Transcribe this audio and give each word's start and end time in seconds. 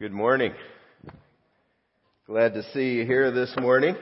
Good 0.00 0.12
morning. 0.12 0.54
Glad 2.26 2.54
to 2.54 2.62
see 2.72 2.94
you 2.94 3.04
here 3.04 3.30
this 3.30 3.54
morning. 3.60 3.96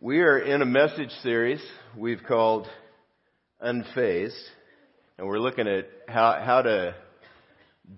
We 0.00 0.20
are 0.20 0.38
in 0.38 0.62
a 0.62 0.64
message 0.64 1.10
series 1.24 1.60
we've 1.96 2.22
called 2.22 2.68
Unphased, 3.60 4.36
and 5.18 5.26
we're 5.26 5.40
looking 5.40 5.66
at 5.66 5.88
how, 6.06 6.40
how 6.40 6.62
to 6.62 6.94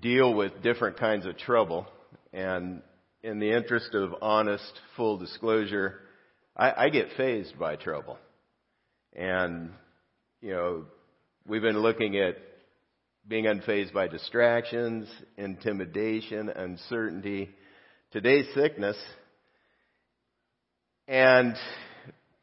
deal 0.01 0.33
with 0.33 0.63
different 0.63 0.97
kinds 0.97 1.27
of 1.27 1.37
trouble. 1.37 1.87
And 2.33 2.81
in 3.23 3.39
the 3.39 3.55
interest 3.55 3.95
of 3.95 4.15
honest, 4.23 4.73
full 4.97 5.19
disclosure, 5.19 6.01
I, 6.57 6.87
I 6.87 6.89
get 6.89 7.09
phased 7.19 7.59
by 7.59 7.77
trouble. 7.77 8.17
And, 9.15 9.73
you 10.41 10.55
know, 10.55 10.85
we've 11.47 11.61
been 11.61 11.81
looking 11.81 12.17
at 12.17 12.39
being 13.27 13.45
unfazed 13.45 13.93
by 13.93 14.09
distractions, 14.09 15.09
intimidation, 15.37 16.49
uncertainty, 16.49 17.51
today's 18.13 18.47
sickness. 18.55 18.97
And 21.07 21.55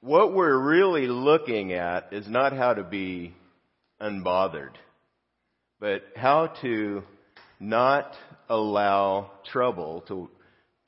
what 0.02 0.34
we're 0.34 0.58
really 0.58 1.08
looking 1.08 1.74
at 1.74 2.14
is 2.14 2.28
not 2.28 2.54
how 2.54 2.74
to 2.74 2.84
be 2.84 3.34
unbothered, 4.02 4.74
but 5.80 6.04
how 6.16 6.48
to 6.62 7.04
not 7.60 8.14
allow 8.50 9.32
trouble 9.52 10.02
to, 10.08 10.30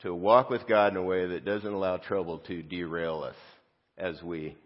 to 0.02 0.14
walk 0.14 0.50
with 0.50 0.66
God 0.68 0.92
in 0.92 0.96
a 0.96 1.02
way 1.02 1.26
that 1.26 1.44
doesn't 1.44 1.72
allow 1.72 1.96
trouble 1.96 2.38
to 2.46 2.62
derail 2.62 3.24
us 3.24 3.36
as 3.98 4.22
we, 4.22 4.56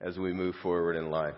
as 0.00 0.16
we 0.16 0.32
move 0.32 0.54
forward 0.62 0.96
in 0.96 1.10
life. 1.10 1.34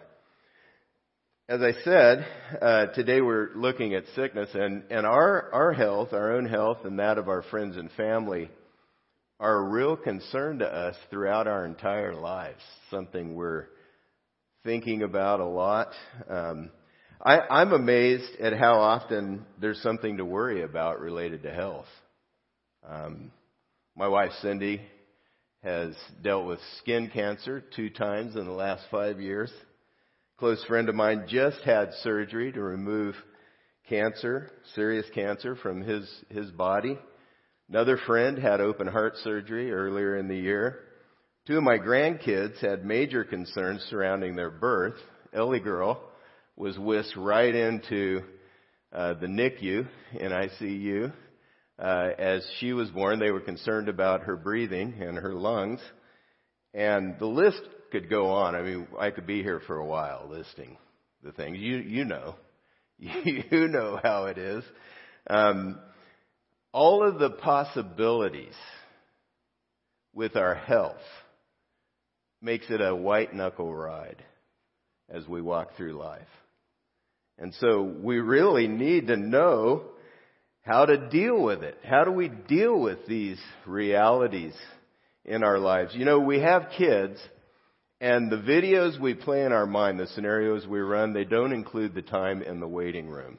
As 1.51 1.63
I 1.63 1.73
said, 1.83 2.27
uh, 2.63 2.87
today 2.95 3.21
we're 3.21 3.49
looking 3.57 3.93
at 3.95 4.05
sickness 4.15 4.51
and, 4.55 4.85
and 4.89 5.05
our, 5.05 5.53
our 5.53 5.73
health, 5.73 6.13
our 6.13 6.37
own 6.37 6.47
health 6.47 6.85
and 6.85 7.01
that 7.01 7.19
of 7.19 7.29
our 7.29 7.43
friends 7.43 7.77
and 7.77 7.91
family 7.97 8.49
are 9.41 9.57
a 9.57 9.69
real 9.69 9.97
concern 9.97 10.61
to 10.61 10.65
us 10.65 10.95
throughout 11.11 11.49
our 11.49 11.67
entire 11.67 12.15
lives. 12.15 12.61
Something 12.89 13.35
we're 13.35 13.67
thinking 14.63 15.03
about 15.03 15.41
a 15.41 15.45
lot. 15.45 15.89
Um, 16.29 16.71
I, 17.21 17.41
I'm 17.41 17.73
amazed 17.73 18.39
at 18.41 18.57
how 18.57 18.79
often 18.79 19.45
there's 19.61 19.83
something 19.83 20.19
to 20.19 20.25
worry 20.25 20.63
about 20.63 21.01
related 21.01 21.43
to 21.43 21.51
health. 21.51 21.89
Um, 22.89 23.33
my 23.97 24.07
wife 24.07 24.31
Cindy 24.41 24.83
has 25.65 25.97
dealt 26.23 26.47
with 26.47 26.61
skin 26.79 27.11
cancer 27.13 27.61
two 27.75 27.91
times 27.91 28.37
in 28.37 28.45
the 28.45 28.53
last 28.53 28.85
five 28.89 29.19
years 29.19 29.51
close 30.41 30.65
friend 30.65 30.89
of 30.89 30.95
mine 30.95 31.27
just 31.29 31.61
had 31.67 31.93
surgery 32.03 32.51
to 32.51 32.63
remove 32.63 33.15
cancer, 33.91 34.51
serious 34.75 35.05
cancer 35.15 35.55
from 35.55 35.83
his, 35.83 36.11
his 36.31 36.51
body. 36.51 36.99
Another 37.69 37.99
friend 38.07 38.39
had 38.39 38.59
open 38.63 38.87
heart 38.87 39.19
surgery 39.23 39.71
earlier 39.71 40.17
in 40.17 40.29
the 40.29 40.39
year. 40.39 40.79
Two 41.47 41.59
of 41.59 41.63
my 41.63 41.77
grandkids 41.77 42.59
had 42.61 42.87
major 42.87 43.23
concerns 43.23 43.83
surrounding 43.91 44.35
their 44.35 44.49
birth. 44.51 44.95
Ellie 45.35 45.61
girl 45.61 46.03
was 46.57 46.79
whisked 46.79 47.19
right 47.19 47.55
into 47.55 48.23
uh, 48.95 49.13
the 49.21 49.27
NICU 49.27 49.87
in 50.19 50.33
ICU. 50.33 51.13
Uh, 51.79 52.09
as 52.19 52.47
she 52.61 52.73
was 52.73 52.89
born, 52.89 53.19
they 53.19 53.31
were 53.31 53.41
concerned 53.41 53.91
about 53.91 54.23
her 54.23 54.37
breathing 54.37 54.95
and 55.03 55.19
her 55.19 55.35
lungs. 55.35 55.81
And 56.73 57.19
the 57.19 57.27
list 57.27 57.61
could 57.91 58.09
go 58.09 58.31
on. 58.31 58.55
I 58.55 58.63
mean, 58.63 58.87
I 58.99 59.11
could 59.11 59.27
be 59.27 59.43
here 59.43 59.61
for 59.67 59.79
a 59.79 59.87
while 59.87 60.27
listing 60.29 60.77
the 61.23 61.33
things. 61.33 61.59
You, 61.59 61.77
you 61.77 62.05
know. 62.05 62.35
You 63.01 63.67
know 63.67 63.99
how 64.03 64.27
it 64.27 64.37
is. 64.37 64.63
Um, 65.27 65.79
all 66.73 67.03
of 67.07 67.19
the 67.19 67.31
possibilities 67.31 68.55
with 70.13 70.37
our 70.37 70.55
health 70.55 71.01
makes 72.43 72.67
it 72.69 72.81
a 72.81 72.95
white 72.95 73.35
knuckle 73.35 73.75
ride 73.75 74.23
as 75.09 75.27
we 75.27 75.41
walk 75.41 75.77
through 75.77 75.95
life. 75.95 76.29
And 77.39 77.55
so 77.61 77.83
we 77.83 78.19
really 78.19 78.69
need 78.69 79.07
to 79.07 79.17
know 79.17 79.85
how 80.63 80.85
to 80.85 81.09
deal 81.09 81.43
with 81.43 81.63
it. 81.63 81.79
How 81.83 82.05
do 82.05 82.13
we 82.13 82.29
deal 82.29 82.79
with 82.79 83.07
these 83.07 83.41
realities 83.67 84.55
in 85.25 85.43
our 85.43 85.59
lives? 85.59 85.95
You 85.95 86.05
know, 86.05 86.21
we 86.21 86.41
have 86.41 86.73
kids 86.77 87.19
and 88.01 88.31
the 88.31 88.37
videos 88.37 88.99
we 88.99 89.15
play 89.15 89.45
in 89.45 89.53
our 89.53 89.67
mind, 89.67 89.99
the 89.99 90.07
scenarios 90.09 90.67
we 90.67 90.81
run, 90.81 91.13
they 91.13 91.25
don't 91.25 91.53
include 91.53 91.95
the 91.95 92.03
time 92.03 92.43
in 92.43 92.61
the 92.61 92.69
waiting 92.69 93.09
room 93.09 93.39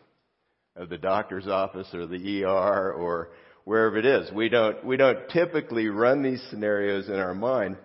of 0.76 0.90
the 0.90 0.98
doctor's 0.98 1.48
office 1.48 1.88
or 1.94 2.06
the 2.06 2.44
ER 2.44 2.94
or 2.94 3.30
wherever 3.66 3.98
it 3.98 4.06
is. 4.06 4.32
We 4.32 4.50
don't, 4.50 4.84
we 4.86 4.98
don't 4.98 5.30
typically 5.30 5.88
run 5.88 6.22
these 6.22 6.42
scenarios 6.50 7.08
in 7.08 7.16
our 7.16 7.34
mind. 7.34 7.78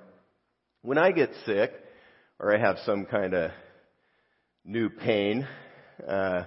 When 0.83 0.99
I 0.99 1.13
get 1.13 1.31
sick 1.47 1.73
or 2.39 2.55
I 2.55 2.61
have 2.61 2.77
some 2.85 3.07
kind 3.07 3.35
of 3.35 3.51
new 4.65 4.91
pain, 4.91 5.47
uh, 6.07 6.45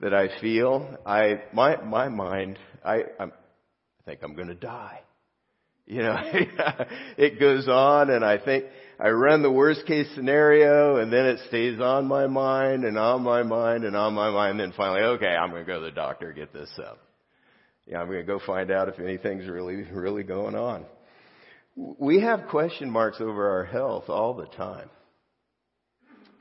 that 0.00 0.12
I 0.12 0.40
feel, 0.40 0.98
I, 1.06 1.42
my, 1.52 1.80
my 1.80 2.08
mind, 2.08 2.58
I, 2.84 3.04
I'm, 3.20 3.30
I 3.30 4.04
think 4.04 4.20
I'm 4.22 4.34
going 4.34 4.48
to 4.48 4.54
die. 4.54 5.00
You 5.86 6.02
know, 6.02 6.16
it 7.16 7.38
goes 7.38 7.68
on 7.68 8.10
and 8.10 8.24
I 8.24 8.38
think 8.38 8.64
I 9.02 9.10
run 9.10 9.42
the 9.42 9.50
worst 9.50 9.84
case 9.86 10.06
scenario 10.14 10.98
and 10.98 11.12
then 11.12 11.26
it 11.26 11.40
stays 11.48 11.80
on 11.80 12.06
my 12.06 12.28
mind 12.28 12.84
and 12.84 12.96
on 12.96 13.22
my 13.24 13.42
mind 13.42 13.82
and 13.82 13.96
on 13.96 14.14
my 14.14 14.30
mind. 14.30 14.52
And 14.52 14.60
then 14.60 14.76
finally, 14.76 15.00
okay, 15.00 15.26
I'm 15.26 15.50
going 15.50 15.66
to 15.66 15.66
go 15.66 15.80
to 15.80 15.86
the 15.86 15.90
doctor, 15.90 16.32
get 16.32 16.52
this 16.52 16.70
up. 16.78 16.98
Yeah, 17.84 18.00
I'm 18.00 18.06
going 18.06 18.20
to 18.20 18.24
go 18.24 18.38
find 18.46 18.70
out 18.70 18.88
if 18.88 19.00
anything's 19.00 19.48
really, 19.48 19.82
really 19.90 20.22
going 20.22 20.54
on. 20.54 20.84
We 21.74 22.20
have 22.20 22.46
question 22.48 22.92
marks 22.92 23.20
over 23.20 23.50
our 23.50 23.64
health 23.64 24.04
all 24.08 24.34
the 24.34 24.46
time. 24.46 24.88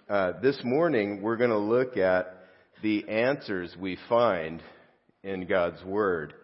Uh, 0.07 0.33
this 0.43 0.59
morning, 0.63 1.23
we're 1.23 1.37
going 1.37 1.49
to 1.49 1.57
look 1.57 1.97
at 1.97 2.45
the 2.83 3.09
answers 3.09 3.75
we 3.79 3.97
find 4.07 4.61
in 5.23 5.47
God's 5.47 5.83
Word 5.83 6.35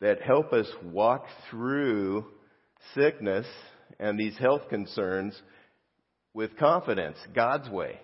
that 0.00 0.22
help 0.22 0.54
us 0.54 0.68
walk 0.82 1.26
through 1.50 2.24
sickness 2.94 3.44
and 4.00 4.18
these 4.18 4.36
health 4.38 4.62
concerns 4.70 5.38
with 6.34 6.56
confidence, 6.56 7.16
God's 7.34 7.68
way. 7.68 8.00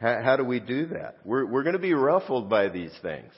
How, 0.00 0.22
how 0.22 0.36
do 0.36 0.44
we 0.44 0.60
do 0.60 0.86
that? 0.88 1.18
We're, 1.24 1.46
we're 1.46 1.62
going 1.62 1.74
to 1.74 1.78
be 1.78 1.94
ruffled 1.94 2.48
by 2.48 2.68
these 2.68 2.92
things. 3.02 3.32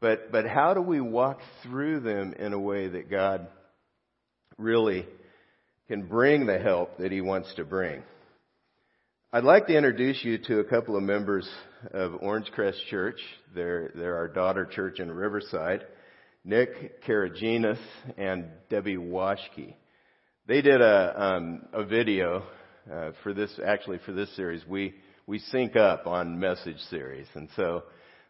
But, 0.00 0.30
but 0.30 0.46
how 0.46 0.74
do 0.74 0.80
we 0.80 1.00
walk 1.00 1.40
through 1.62 2.00
them 2.00 2.32
in 2.38 2.52
a 2.52 2.58
way 2.58 2.88
that 2.88 3.10
God 3.10 3.48
really 4.56 5.06
can 5.88 6.06
bring 6.06 6.46
the 6.46 6.58
help 6.58 6.98
that 6.98 7.10
He 7.10 7.20
wants 7.20 7.52
to 7.56 7.64
bring? 7.64 8.02
I'd 9.32 9.44
like 9.44 9.66
to 9.66 9.76
introduce 9.76 10.24
you 10.24 10.38
to 10.38 10.60
a 10.60 10.64
couple 10.64 10.96
of 10.96 11.02
members 11.02 11.48
of 11.92 12.14
Orange 12.22 12.50
Crest 12.52 12.78
Church. 12.88 13.20
They're, 13.54 13.90
they're 13.94 14.16
our 14.16 14.28
daughter 14.28 14.64
church 14.64 15.00
in 15.00 15.10
Riverside. 15.10 15.84
Nick 16.44 17.04
Karaginas 17.04 17.78
and 18.16 18.46
Debbie 18.70 18.96
Washke. 18.96 19.74
They 20.46 20.62
did 20.62 20.80
a, 20.80 21.22
um, 21.22 21.62
a 21.74 21.84
video 21.84 22.44
uh, 22.92 23.10
for 23.22 23.34
this, 23.34 23.50
actually 23.64 23.98
for 24.04 24.12
this 24.12 24.34
series. 24.36 24.66
We, 24.66 24.94
we 25.26 25.38
sync 25.38 25.76
up 25.76 26.06
on 26.06 26.38
message 26.38 26.78
series. 26.90 27.26
And 27.34 27.48
so 27.56 27.84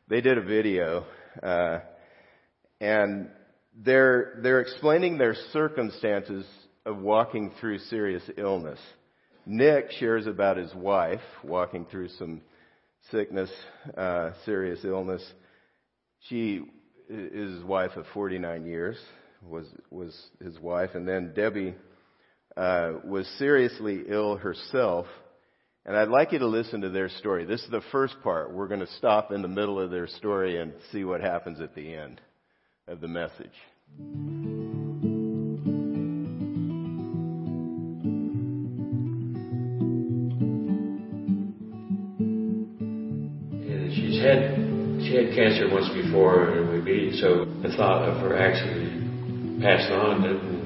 they 0.09 0.21
did 0.21 0.39
a 0.39 0.43
video, 0.43 1.05
uh, 1.43 1.81
and 2.81 3.29
they're, 3.77 4.41
they're 4.43 4.61
explaining 4.61 5.19
their 5.19 5.35
circumstances 5.53 6.47
of 6.85 6.99
walking 6.99 7.53
through 7.61 7.79
serious 7.79 8.23
illness. 8.37 8.81
Nick 9.47 9.91
shares 9.93 10.27
about 10.27 10.57
his 10.57 10.75
wife 10.75 11.21
walking 11.43 11.87
through 11.87 12.09
some 12.11 12.43
sickness, 13.11 13.51
uh, 13.97 14.33
serious 14.45 14.84
illness. 14.84 15.22
She 16.28 16.63
is 17.09 17.54
his 17.54 17.65
wife 17.65 17.93
of 17.97 18.04
49 18.13 18.66
years, 18.66 18.99
was, 19.43 19.66
was 19.91 20.15
his 20.43 20.59
wife. 20.59 20.91
And 20.95 21.07
then 21.07 21.33
Debbie 21.34 21.75
uh, 22.59 22.95
was 23.05 23.25
seriously 23.39 24.03
ill 24.09 24.37
herself. 24.37 25.07
And 25.87 25.97
I'd 25.97 26.09
like 26.09 26.33
you 26.33 26.41
to 26.41 26.47
listen 26.47 26.81
to 26.81 26.91
their 26.91 27.09
story. 27.09 27.45
This 27.45 27.63
is 27.63 27.71
the 27.71 27.83
first 27.93 28.16
part. 28.22 28.53
We're 28.53 28.66
going 28.66 28.81
to 28.81 28.93
stop 28.99 29.31
in 29.31 29.43
the 29.43 29.49
middle 29.49 29.81
of 29.81 29.91
their 29.91 30.09
story 30.09 30.60
and 30.60 30.72
see 30.91 31.05
what 31.05 31.21
happens 31.21 31.60
at 31.60 31.75
the 31.77 31.95
end 31.95 32.21
of 32.89 33.01
the 33.01 33.07
message. 33.07 33.47
She's 43.95 44.21
had 44.21 44.59
she 45.01 45.15
had 45.15 45.34
cancer 45.34 45.72
once 45.72 45.89
before, 45.95 46.51
and 46.51 46.71
we 46.71 46.81
beat. 46.81 47.15
So 47.21 47.45
the 47.63 47.75
thought 47.77 48.09
of 48.09 48.19
her 48.19 48.37
actually 48.37 48.91
passing 49.63 49.95
on 49.95 50.22
didn't. 50.22 50.58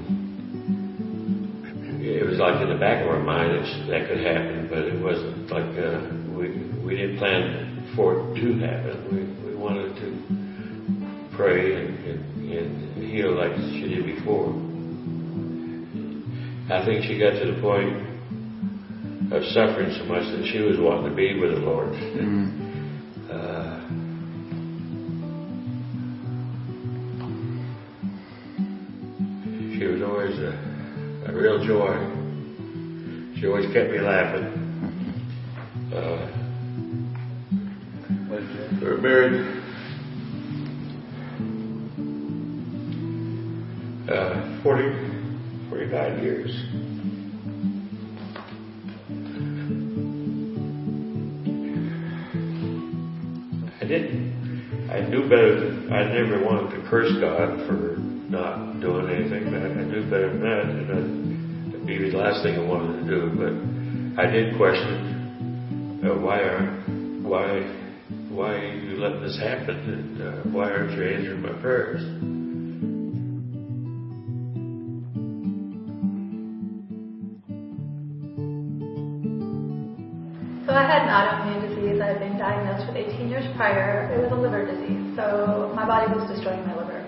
It 2.03 2.27
was 2.27 2.39
like 2.39 2.61
in 2.61 2.69
the 2.69 2.79
back 2.79 3.03
of 3.03 3.09
our 3.09 3.23
mind 3.23 3.55
that 3.55 3.87
that 3.87 4.09
could 4.09 4.19
happen, 4.19 4.67
but 4.69 4.79
it 4.79 5.01
wasn't 5.01 5.49
like 5.51 5.71
uh, 5.79 6.03
we 6.35 6.51
we 6.83 6.97
didn't 6.97 7.19
plan 7.19 7.93
for 7.95 8.19
it 8.19 8.41
to 8.43 8.59
happen. 8.59 9.07
We 9.07 9.23
we 9.47 9.57
wanted 9.57 9.95
to 10.03 11.37
pray 11.37 11.79
and, 11.79 12.05
and, 12.05 12.97
and 12.97 13.05
heal 13.07 13.33
like 13.39 13.55
she 13.71 13.87
did 13.87 14.05
before. 14.05 14.51
I 16.75 16.85
think 16.85 17.05
she 17.05 17.19
got 17.19 17.39
to 17.39 17.53
the 17.55 17.61
point 17.61 19.33
of 19.33 19.45
suffering 19.55 19.95
so 19.97 20.05
much 20.05 20.27
that 20.35 20.49
she 20.51 20.59
was 20.59 20.79
wanting 20.79 21.11
to 21.11 21.17
be 21.17 21.39
with 21.39 21.53
the 21.53 21.61
Lord. 21.61 21.93
Mm-hmm. 21.93 22.62
Joy. 31.67 31.95
She 33.39 33.47
always 33.47 33.73
kept 33.73 33.91
me 33.91 34.01
laughing. 34.01 34.63
Uh, 35.95 36.43
we 38.81 38.89
were 38.89 38.97
married 38.99 39.63
uh, 44.11 44.63
40, 44.63 45.69
45 45.71 46.23
years. 46.23 46.51
I 53.81 53.85
didn't. 53.85 54.33
I 54.91 55.01
knew 55.01 55.29
better. 55.29 55.89
I 55.93 56.05
never 56.13 56.45
wanted 56.45 56.77
to 56.77 56.89
curse 56.89 57.13
God 57.21 57.67
for 57.67 57.97
not 57.99 58.81
doing 58.81 59.09
anything. 59.11 59.45
But 59.51 59.63
I 59.63 59.85
knew 59.85 60.03
better 60.11 60.29
than 60.31 60.41
that, 60.41 60.65
and 60.65 61.22
that'd 61.83 62.03
be 62.03 62.11
the 62.11 62.17
last 62.17 62.43
thing 62.43 62.59
I 62.59 62.65
wanted 62.65 63.05
to 63.05 63.11
do. 63.11 64.15
But 64.15 64.23
I 64.23 64.31
did 64.31 64.57
question 64.57 66.01
uh, 66.05 66.15
why 66.19 66.39
are 66.41 66.67
why 67.23 67.63
why 68.31 68.55
are 68.55 68.75
you 68.75 68.97
letting 68.99 69.23
this 69.23 69.39
happen, 69.39 69.77
and 69.77 70.23
uh, 70.23 70.33
why 70.51 70.71
aren't 70.71 70.93
you 70.93 71.05
answering 71.05 71.43
my 71.43 71.53
prayers? 71.61 72.03
So 80.67 80.73
I 80.73 80.87
had 80.87 81.03
an 81.03 81.11
autoimmune 81.11 81.69
disease. 81.69 82.01
I 82.01 82.07
had 82.07 82.21
been 82.21 82.39
diagnosed 82.39 82.87
with 82.89 82.97
18 82.97 83.29
years 83.29 83.45
prior, 83.57 84.09
it 84.15 84.23
was 84.23 84.33
a 84.33 84.41
liver 84.41 84.65
disease. 84.65 85.17
So 85.17 85.73
my 85.75 85.85
body 85.85 86.11
was 86.15 86.31
destroying 86.31 86.65
my 86.67 86.77
liver. 86.77 87.05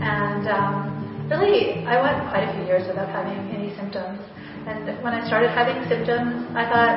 And 0.00 0.48
um, 0.48 0.97
really, 1.30 1.84
I 1.84 2.00
went 2.00 2.24
quite 2.32 2.48
a 2.48 2.52
few 2.56 2.64
years 2.64 2.88
without 2.88 3.08
having 3.08 3.36
any 3.52 3.74
symptoms. 3.76 4.20
And 4.66 4.88
when 5.02 5.12
I 5.12 5.26
started 5.26 5.50
having 5.50 5.76
symptoms, 5.88 6.48
I 6.56 6.64
thought, 6.64 6.96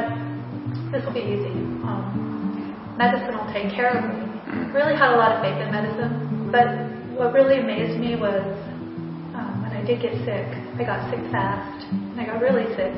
this 0.92 1.04
will 1.06 1.14
be 1.14 1.24
easy. 1.24 1.52
Um, 1.84 2.96
medicine 2.98 3.36
will 3.36 3.52
take 3.52 3.76
care 3.76 3.92
of 3.92 4.04
me. 4.08 4.28
Really 4.72 4.96
had 4.96 5.14
a 5.14 5.18
lot 5.18 5.36
of 5.36 5.44
faith 5.44 5.60
in 5.60 5.72
medicine. 5.72 6.52
But 6.52 6.68
what 7.16 7.34
really 7.34 7.60
amazed 7.60 8.00
me 8.00 8.16
was 8.16 8.44
um, 9.36 9.64
when 9.64 9.72
I 9.72 9.84
did 9.84 10.02
get 10.02 10.16
sick, 10.24 10.48
I 10.80 10.84
got 10.84 11.00
sick 11.12 11.24
fast. 11.32 11.88
And 11.92 12.20
I 12.20 12.26
got 12.26 12.42
really 12.42 12.68
sick. 12.76 12.96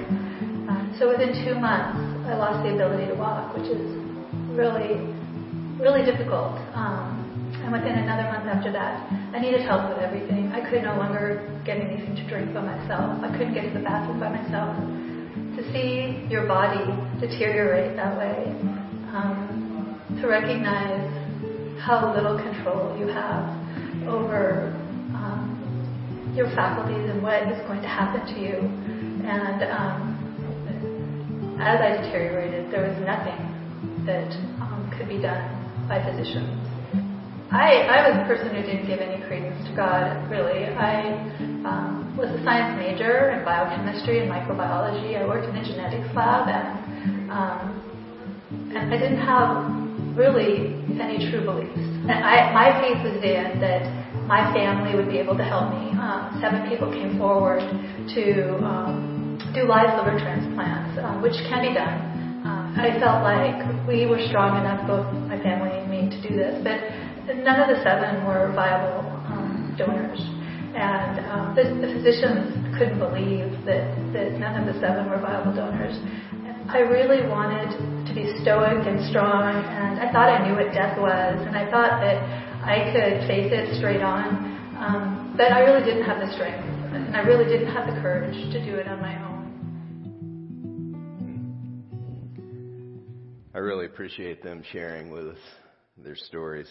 Um, 0.70 0.96
so 0.98 1.10
within 1.10 1.34
two 1.46 1.56
months, 1.56 1.98
I 2.30 2.36
lost 2.38 2.64
the 2.64 2.74
ability 2.74 3.08
to 3.10 3.16
walk, 3.16 3.54
which 3.58 3.68
is 3.68 3.84
really 4.54 5.14
really 5.80 6.06
difficult. 6.06 6.56
Um, 6.74 7.23
and 7.64 7.72
within 7.72 7.98
another 7.98 8.24
month 8.24 8.46
after 8.46 8.72
that, 8.74 9.10
I 9.34 9.40
needed 9.40 9.62
help 9.62 9.88
with 9.90 10.04
everything. 10.04 10.52
I 10.52 10.70
could 10.70 10.84
no 10.84 10.96
longer 10.98 11.48
get 11.66 11.78
anything 11.78 12.16
to 12.16 12.28
drink 12.28 12.54
by 12.54 12.62
myself. 12.62 13.24
I 13.24 13.32
couldn't 13.32 13.54
get 13.54 13.72
to 13.72 13.80
the 13.80 13.84
bathroom 13.84 14.20
by 14.20 14.30
myself. 14.30 14.76
To 15.56 15.64
see 15.72 16.28
your 16.30 16.46
body 16.46 16.84
deteriorate 17.22 17.96
that 17.96 18.18
way, 18.18 18.52
um, 19.16 20.20
to 20.20 20.28
recognize 20.28 21.08
how 21.80 22.14
little 22.14 22.38
control 22.38 22.98
you 23.00 23.08
have 23.08 23.48
over 24.08 24.74
um, 25.16 26.34
your 26.36 26.48
faculties 26.56 27.10
and 27.10 27.22
what 27.24 27.44
is 27.44 27.60
going 27.68 27.82
to 27.82 27.88
happen 27.88 28.26
to 28.34 28.40
you. 28.42 28.56
And 29.24 29.64
um, 29.72 31.58
as 31.62 31.80
I 31.80 32.02
deteriorated, 32.04 32.72
there 32.72 32.88
was 32.88 32.98
nothing 33.00 33.40
that 34.06 34.32
um, 34.60 34.92
could 34.98 35.08
be 35.08 35.22
done 35.22 35.48
by 35.88 36.04
physicians. 36.04 36.63
I, 37.54 37.86
I 37.86 38.10
was 38.10 38.18
a 38.18 38.26
person 38.26 38.50
who 38.50 38.66
didn't 38.66 38.88
give 38.88 38.98
any 38.98 39.22
credence 39.30 39.62
to 39.70 39.76
God, 39.76 40.26
really. 40.26 40.66
I 40.74 41.14
um, 41.62 42.18
was 42.18 42.26
a 42.34 42.42
science 42.44 42.82
major 42.82 43.30
in 43.30 43.46
biochemistry 43.46 44.26
and 44.26 44.28
microbiology. 44.32 45.14
I 45.14 45.22
worked 45.28 45.46
in 45.46 45.56
a 45.56 45.62
genetics 45.62 46.10
lab, 46.18 46.50
and, 46.50 47.30
um, 47.30 48.74
and 48.74 48.90
I 48.90 48.98
didn't 48.98 49.22
have 49.22 49.70
really 50.18 50.82
any 50.98 51.30
true 51.30 51.46
beliefs. 51.46 51.78
And 51.78 52.26
I, 52.26 52.50
my 52.58 52.74
faith 52.82 53.06
was 53.06 53.22
in 53.22 53.62
that 53.62 53.86
my 54.26 54.50
family 54.50 54.98
would 54.98 55.14
be 55.14 55.20
able 55.20 55.38
to 55.38 55.46
help 55.46 55.70
me. 55.78 55.94
Um, 55.94 56.42
seven 56.42 56.68
people 56.68 56.90
came 56.90 57.20
forward 57.20 57.62
to 57.62 58.58
um, 58.66 59.38
do 59.54 59.70
live 59.70 59.94
liver 59.94 60.18
transplants, 60.18 60.98
um, 60.98 61.22
which 61.22 61.38
can 61.54 61.70
be 61.70 61.74
done. 61.78 62.14
I 62.74 63.00
felt 63.00 63.22
like 63.22 63.88
we 63.88 64.08
were 64.08 64.20
strong 64.28 64.58
enough, 64.58 64.88
both 64.90 65.06
my 65.30 65.38
family 65.38 65.78
and 65.78 65.86
me, 65.86 66.10
to 66.10 66.18
do 66.28 66.36
this, 66.36 66.58
but 66.66 66.82
none 67.28 67.60
of 67.60 67.72
the 67.72 67.80
seven 67.84 68.26
were 68.26 68.52
viable 68.56 69.08
um, 69.32 69.76
donors. 69.78 70.20
And 70.74 71.22
um, 71.30 71.56
the, 71.56 71.64
the 71.86 71.94
physicians 71.94 72.50
couldn't 72.78 72.98
believe 72.98 73.54
that, 73.66 73.94
that 74.12 74.34
none 74.42 74.58
of 74.58 74.66
the 74.66 74.80
seven 74.82 75.10
were 75.10 75.22
viable 75.22 75.54
donors. 75.54 75.96
I 76.68 76.80
really 76.80 77.28
wanted 77.28 77.70
to 78.08 78.14
be 78.16 78.24
stoic 78.42 78.88
and 78.88 79.06
strong, 79.10 79.54
and 79.54 80.00
I 80.00 80.12
thought 80.12 80.30
I 80.30 80.48
knew 80.48 80.56
what 80.56 80.74
death 80.74 80.98
was, 80.98 81.38
and 81.46 81.56
I 81.56 81.70
thought 81.70 82.00
that 82.00 82.18
I 82.64 82.90
could 82.92 83.28
face 83.28 83.52
it 83.52 83.78
straight 83.78 84.02
on. 84.02 84.54
Um, 84.80 85.34
but 85.38 85.52
I 85.52 85.60
really 85.60 85.86
didn't 85.86 86.04
have 86.04 86.20
the 86.20 86.34
strength, 86.34 86.64
and 86.94 87.16
I 87.16 87.20
really 87.20 87.46
didn't 87.46 87.72
have 87.74 87.94
the 87.94 88.02
courage 88.02 88.34
to 88.52 88.64
do 88.66 88.76
it 88.76 88.88
on 88.88 89.02
my 89.02 89.16
own. 89.24 89.34
I 93.54 93.60
really 93.60 93.86
appreciate 93.86 94.42
them 94.42 94.64
sharing 94.72 95.12
with 95.12 95.28
us 95.28 95.38
their 95.98 96.16
stories. 96.16 96.68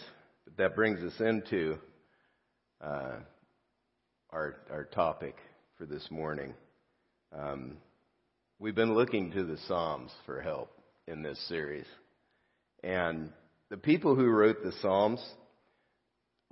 That 0.57 0.75
brings 0.75 0.99
us 0.99 1.19
into 1.19 1.79
uh, 2.79 3.15
our 4.29 4.55
our 4.69 4.83
topic 4.83 5.35
for 5.77 5.87
this 5.87 6.05
morning. 6.11 6.53
Um, 7.35 7.77
we've 8.59 8.75
been 8.75 8.93
looking 8.93 9.31
to 9.31 9.45
the 9.45 9.57
Psalms 9.67 10.11
for 10.27 10.41
help 10.41 10.69
in 11.07 11.23
this 11.23 11.39
series, 11.47 11.87
and 12.83 13.31
the 13.69 13.77
people 13.77 14.15
who 14.15 14.27
wrote 14.27 14.61
the 14.63 14.73
Psalms, 14.81 15.25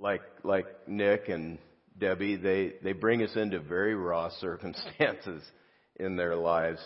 like 0.00 0.22
like 0.42 0.66
Nick 0.88 1.28
and 1.28 1.58
Debbie, 1.96 2.34
they 2.34 2.72
they 2.82 2.94
bring 2.94 3.22
us 3.22 3.36
into 3.36 3.60
very 3.60 3.94
raw 3.94 4.30
circumstances 4.40 5.44
in 5.94 6.16
their 6.16 6.34
lives 6.34 6.80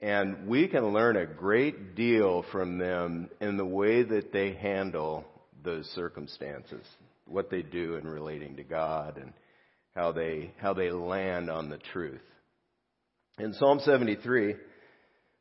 and 0.00 0.48
we 0.48 0.66
can 0.66 0.92
learn 0.92 1.16
a 1.16 1.24
great 1.24 1.94
deal 1.94 2.44
from 2.50 2.76
them 2.78 3.30
in 3.40 3.56
the 3.56 3.64
way 3.64 4.02
that 4.02 4.32
they 4.32 4.52
handle 4.52 5.24
those 5.64 5.86
circumstances, 5.94 6.84
what 7.26 7.50
they 7.50 7.62
do 7.62 7.96
in 7.96 8.06
relating 8.06 8.56
to 8.56 8.64
God 8.64 9.16
and 9.16 9.32
how 9.94 10.12
they, 10.12 10.52
how 10.58 10.74
they 10.74 10.90
land 10.90 11.50
on 11.50 11.68
the 11.68 11.78
truth. 11.92 12.20
In 13.38 13.52
Psalm 13.54 13.80
73, 13.84 14.54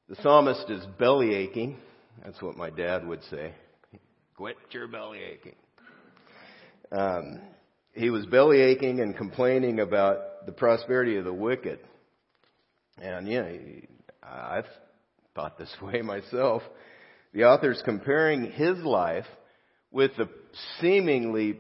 the 0.10 0.16
psalmist 0.22 0.70
is 0.70 0.84
belly 1.00 1.34
aching. 1.34 1.78
That's 2.24 2.42
what 2.42 2.58
my 2.58 2.70
dad 2.70 3.06
would 3.08 3.24
say. 3.30 3.54
Quit 4.36 4.58
your 4.72 4.88
belly 4.88 5.20
aching. 5.20 5.56
Um, 6.92 7.40
he 7.94 8.10
was 8.10 8.26
belly 8.26 8.62
aching 8.62 9.00
and 9.00 9.16
complaining 9.16 9.80
about 9.80 10.46
the 10.46 10.52
prosperity 10.52 11.18
of 11.18 11.26
the 11.26 11.34
wicked. 11.34 11.80
And, 13.02 13.28
yeah, 13.28 13.50
I've 14.24 14.66
thought 15.36 15.58
this 15.58 15.74
way 15.82 16.02
myself. 16.02 16.64
The 17.34 17.44
author's 17.44 17.82
comparing 17.86 18.52
his 18.52 18.78
life 18.80 19.26
with 19.92 20.12
the 20.18 20.30
seemingly 20.80 21.60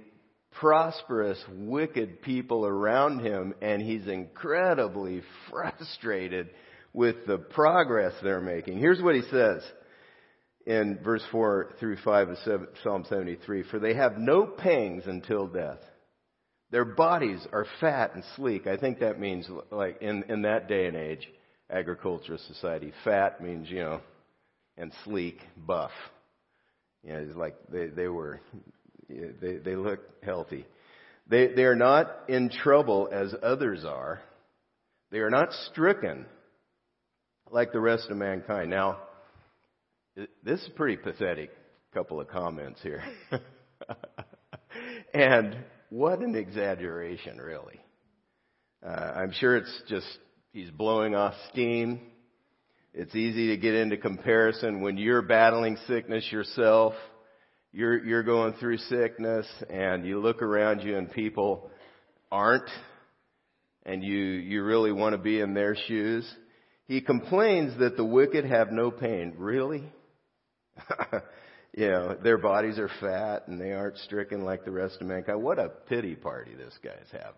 prosperous, 0.53 1.43
wicked 1.49 2.21
people 2.21 2.65
around 2.65 3.19
him, 3.19 3.53
and 3.61 3.81
he's 3.81 4.07
incredibly 4.07 5.21
frustrated 5.49 6.49
with 6.93 7.15
the 7.25 7.37
progress 7.37 8.13
they're 8.21 8.41
making. 8.41 8.77
Here's 8.77 9.01
what 9.01 9.15
he 9.15 9.21
says 9.31 9.63
in 10.65 10.99
verse 11.03 11.23
4 11.31 11.73
through 11.79 11.97
5 12.03 12.29
of 12.29 12.37
Psalm 12.83 13.05
73 13.07 13.63
For 13.63 13.79
they 13.79 13.93
have 13.95 14.17
no 14.17 14.45
pangs 14.45 15.03
until 15.05 15.47
death. 15.47 15.79
Their 16.71 16.85
bodies 16.85 17.45
are 17.51 17.65
fat 17.81 18.15
and 18.15 18.23
sleek. 18.35 18.65
I 18.65 18.77
think 18.77 18.99
that 18.99 19.19
means, 19.19 19.47
like, 19.71 20.01
in, 20.01 20.23
in 20.29 20.43
that 20.43 20.69
day 20.69 20.85
and 20.87 20.95
age, 20.95 21.27
agricultural 21.69 22.39
society. 22.47 22.93
Fat 23.03 23.41
means, 23.41 23.69
you 23.69 23.79
know, 23.79 24.01
and 24.77 24.93
sleek, 25.03 25.39
buff. 25.57 25.91
You 27.03 27.13
know, 27.13 27.19
it's 27.19 27.35
like 27.35 27.55
they, 27.71 27.87
they 27.87 28.07
were, 28.07 28.41
they, 29.09 29.57
they 29.57 29.75
look 29.75 29.99
healthy. 30.23 30.65
They, 31.27 31.47
they 31.47 31.63
are 31.63 31.75
not 31.75 32.11
in 32.27 32.49
trouble 32.49 33.09
as 33.11 33.33
others 33.41 33.85
are. 33.85 34.21
They 35.11 35.19
are 35.19 35.29
not 35.29 35.51
stricken 35.71 36.25
like 37.49 37.71
the 37.71 37.79
rest 37.79 38.09
of 38.09 38.17
mankind. 38.17 38.69
Now, 38.69 38.99
this 40.43 40.61
is 40.61 40.69
pretty 40.75 40.97
pathetic 40.97 41.51
couple 41.93 42.21
of 42.21 42.29
comments 42.29 42.79
here. 42.81 43.03
and 45.13 45.57
what 45.89 46.19
an 46.19 46.35
exaggeration, 46.35 47.37
really. 47.37 47.81
Uh, 48.85 49.11
I'm 49.15 49.33
sure 49.33 49.57
it's 49.57 49.81
just 49.89 50.07
he's 50.53 50.69
blowing 50.71 51.15
off 51.15 51.33
steam. 51.51 51.99
It's 52.93 53.15
easy 53.15 53.47
to 53.47 53.57
get 53.57 53.73
into 53.73 53.95
comparison 53.95 54.81
when 54.81 54.97
you're 54.97 55.21
battling 55.21 55.77
sickness 55.87 56.29
yourself. 56.29 56.93
You're, 57.71 58.03
you're 58.03 58.23
going 58.23 58.53
through 58.53 58.77
sickness 58.79 59.47
and 59.69 60.05
you 60.05 60.19
look 60.19 60.41
around 60.41 60.81
you 60.81 60.97
and 60.97 61.09
people 61.09 61.69
aren't 62.29 62.69
and 63.85 64.03
you, 64.03 64.17
you 64.17 64.63
really 64.63 64.91
want 64.91 65.13
to 65.13 65.17
be 65.17 65.39
in 65.39 65.53
their 65.53 65.75
shoes. 65.87 66.29
He 66.85 66.99
complains 66.99 67.79
that 67.79 67.95
the 67.95 68.03
wicked 68.03 68.43
have 68.43 68.73
no 68.73 68.91
pain. 68.91 69.35
Really? 69.37 69.85
you 71.73 71.87
know, 71.87 72.17
their 72.21 72.37
bodies 72.37 72.77
are 72.77 72.89
fat 72.99 73.47
and 73.47 73.59
they 73.59 73.71
aren't 73.71 73.99
stricken 73.99 74.43
like 74.43 74.65
the 74.65 74.71
rest 74.71 74.97
of 74.99 75.07
mankind. 75.07 75.41
What 75.41 75.59
a 75.59 75.69
pity 75.69 76.15
party 76.15 76.55
this 76.55 76.77
guy's 76.83 77.07
having. 77.09 77.35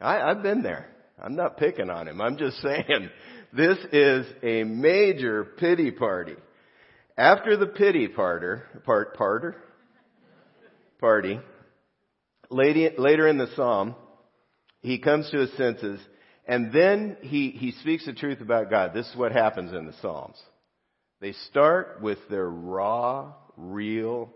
I, 0.00 0.30
I've 0.30 0.42
been 0.42 0.62
there. 0.62 0.88
I'm 1.22 1.36
not 1.36 1.56
picking 1.56 1.88
on 1.88 2.08
him. 2.08 2.20
I'm 2.20 2.36
just 2.36 2.56
saying 2.62 3.10
this 3.52 3.78
is 3.92 4.26
a 4.42 4.64
major 4.64 5.44
pity 5.44 5.90
party. 5.90 6.36
After 7.16 7.56
the 7.56 7.66
pity 7.66 8.08
parter, 8.08 8.82
part, 8.84 9.16
parter, 9.16 9.54
party, 10.98 11.40
later 12.50 13.28
in 13.28 13.38
the 13.38 13.48
psalm, 13.54 13.94
he 14.80 14.98
comes 14.98 15.30
to 15.30 15.38
his 15.38 15.56
senses 15.56 16.00
and 16.46 16.72
then 16.72 17.16
he, 17.20 17.50
he 17.50 17.72
speaks 17.72 18.04
the 18.04 18.12
truth 18.12 18.40
about 18.40 18.70
God. 18.70 18.92
This 18.92 19.08
is 19.08 19.16
what 19.16 19.32
happens 19.32 19.72
in 19.72 19.86
the 19.86 19.94
Psalms. 20.00 20.40
They 21.20 21.32
start 21.50 22.00
with 22.02 22.18
their 22.28 22.48
raw, 22.48 23.32
real 23.56 24.30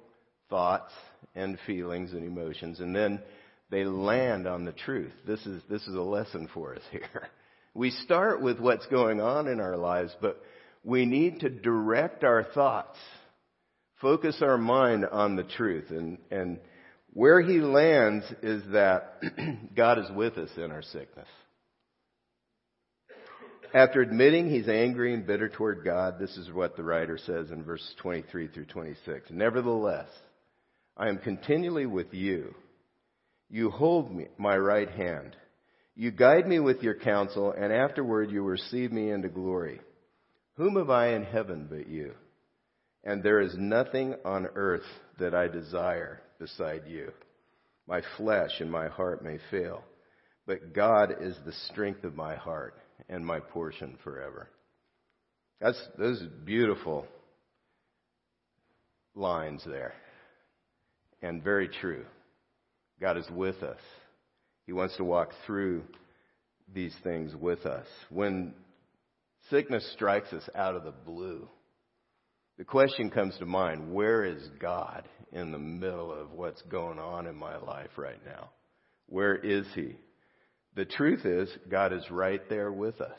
thoughts 0.49 0.93
and 1.35 1.59
feelings 1.67 2.13
and 2.13 2.25
emotions, 2.25 2.79
and 2.79 2.95
then 2.95 3.21
they 3.71 3.85
land 3.85 4.47
on 4.47 4.65
the 4.65 4.73
truth. 4.73 5.13
This 5.27 5.45
is, 5.47 5.63
this 5.69 5.83
is 5.83 5.95
a 5.95 6.01
lesson 6.03 6.49
for 6.55 6.75
us 6.75 6.83
here. 6.91 7.29
We 7.75 7.91
start 7.91 8.41
with 8.41 8.59
what's 8.59 8.87
going 8.87 9.21
on 9.21 9.49
in 9.49 9.61
our 9.61 9.77
lives, 9.77 10.15
but 10.21 10.43
we 10.83 11.05
need 11.05 11.41
to 11.41 11.51
direct 11.51 12.25
our 12.25 12.45
thoughts, 12.45 12.97
focus 14.01 14.39
our 14.41 14.57
mind 14.57 15.05
on 15.05 15.37
the 15.37 15.43
truth. 15.43 15.91
And, 15.91 16.19
and 16.31 16.59
where 17.13 17.43
he 17.43 17.59
lands 17.59 18.25
is 18.43 18.63
that 18.73 19.21
God 19.77 19.99
is 19.99 20.11
with 20.15 20.39
us 20.39 20.51
in 20.57 20.71
our 20.71 20.83
sickness. 20.83 21.29
After 23.75 24.01
admitting 24.01 24.49
he's 24.49 24.69
angry 24.69 25.13
and 25.13 25.27
bitter 25.27 25.49
toward 25.49 25.85
God, 25.85 26.19
this 26.19 26.35
is 26.37 26.51
what 26.53 26.77
the 26.77 26.83
writer 26.83 27.19
says 27.19 27.51
in 27.51 27.63
verses 27.63 27.93
23 28.01 28.49
through 28.49 28.67
26. 28.67 29.31
Nevertheless, 29.31 30.09
I 30.97 31.09
am 31.09 31.19
continually 31.19 31.85
with 31.85 32.15
you. 32.15 32.55
You 33.49 33.71
hold 33.71 34.15
me, 34.15 34.27
my 34.39 34.57
right 34.57 34.91
hand. 34.91 35.37
You 35.95 36.11
guide 36.11 36.47
me 36.47 36.59
with 36.59 36.83
your 36.83 36.95
counsel, 36.95 37.53
and 37.53 37.73
afterward 37.73 38.31
you 38.31 38.43
receive 38.43 38.93
me 38.93 39.11
into 39.11 39.29
glory. 39.29 39.81
Whom 40.57 40.77
have 40.77 40.91
I 40.91 41.09
in 41.15 41.25
heaven 41.25 41.67
but 41.71 41.89
you? 41.89 42.15
And 43.05 43.23
there 43.23 43.41
is 43.41 43.55
nothing 43.57 44.15
on 44.25 44.49
earth 44.55 44.87
that 45.19 45.35
I 45.35 45.49
desire 45.49 46.21
beside 46.39 46.83
you. 46.87 47.13
My 47.87 48.03
flesh 48.17 48.51
and 48.61 48.71
my 48.71 48.89
heart 48.89 49.23
may 49.23 49.39
fail, 49.51 49.85
but 50.47 50.75
God 50.75 51.15
is 51.21 51.37
the 51.45 51.53
strength 51.71 52.05
of 52.05 52.17
my 52.17 52.35
heart 52.35 52.75
and 53.09 53.25
my 53.25 53.39
portion 53.39 53.97
forever. 54.03 54.49
That's 55.61 55.81
those 55.97 56.23
beautiful 56.45 57.07
lines 59.15 59.63
there. 59.67 59.95
And 61.23 61.43
very 61.43 61.69
true. 61.69 62.05
God 63.01 63.17
is 63.19 63.29
with 63.31 63.63
us. 63.63 63.81
He 64.65 64.73
wants 64.73 64.97
to 64.97 65.05
walk 65.05 65.31
through 65.47 65.83
these 66.75 66.95
things 67.05 67.35
with 67.35 67.67
us. 67.67 67.87
When 68.11 68.55
sickness 69.51 69.89
strikes 69.95 70.33
us 70.33 70.49
out 70.55 70.75
of 70.75 70.85
the 70.85 70.93
blue, 70.93 71.49
the 72.59 72.65
question 72.65 73.11
comes 73.11 73.37
to 73.39 73.47
mind, 73.47 73.93
where 73.93 74.25
is 74.25 74.43
God 74.59 75.07
in 75.33 75.53
the 75.53 75.59
middle 75.59 76.13
of 76.13 76.33
what's 76.33 76.63
going 76.63 76.99
on 76.99 77.27
in 77.27 77.37
my 77.37 77.59
life 77.59 77.91
right 77.97 78.21
now? 78.25 78.51
Where 79.09 79.37
is 79.37 79.67
He? 79.75 79.97
The 80.75 80.87
truth 80.87 81.25
is, 81.25 81.51
God 81.71 81.93
is 81.93 82.11
right 82.11 82.41
there 82.49 82.73
with 82.73 83.01
us. 83.01 83.19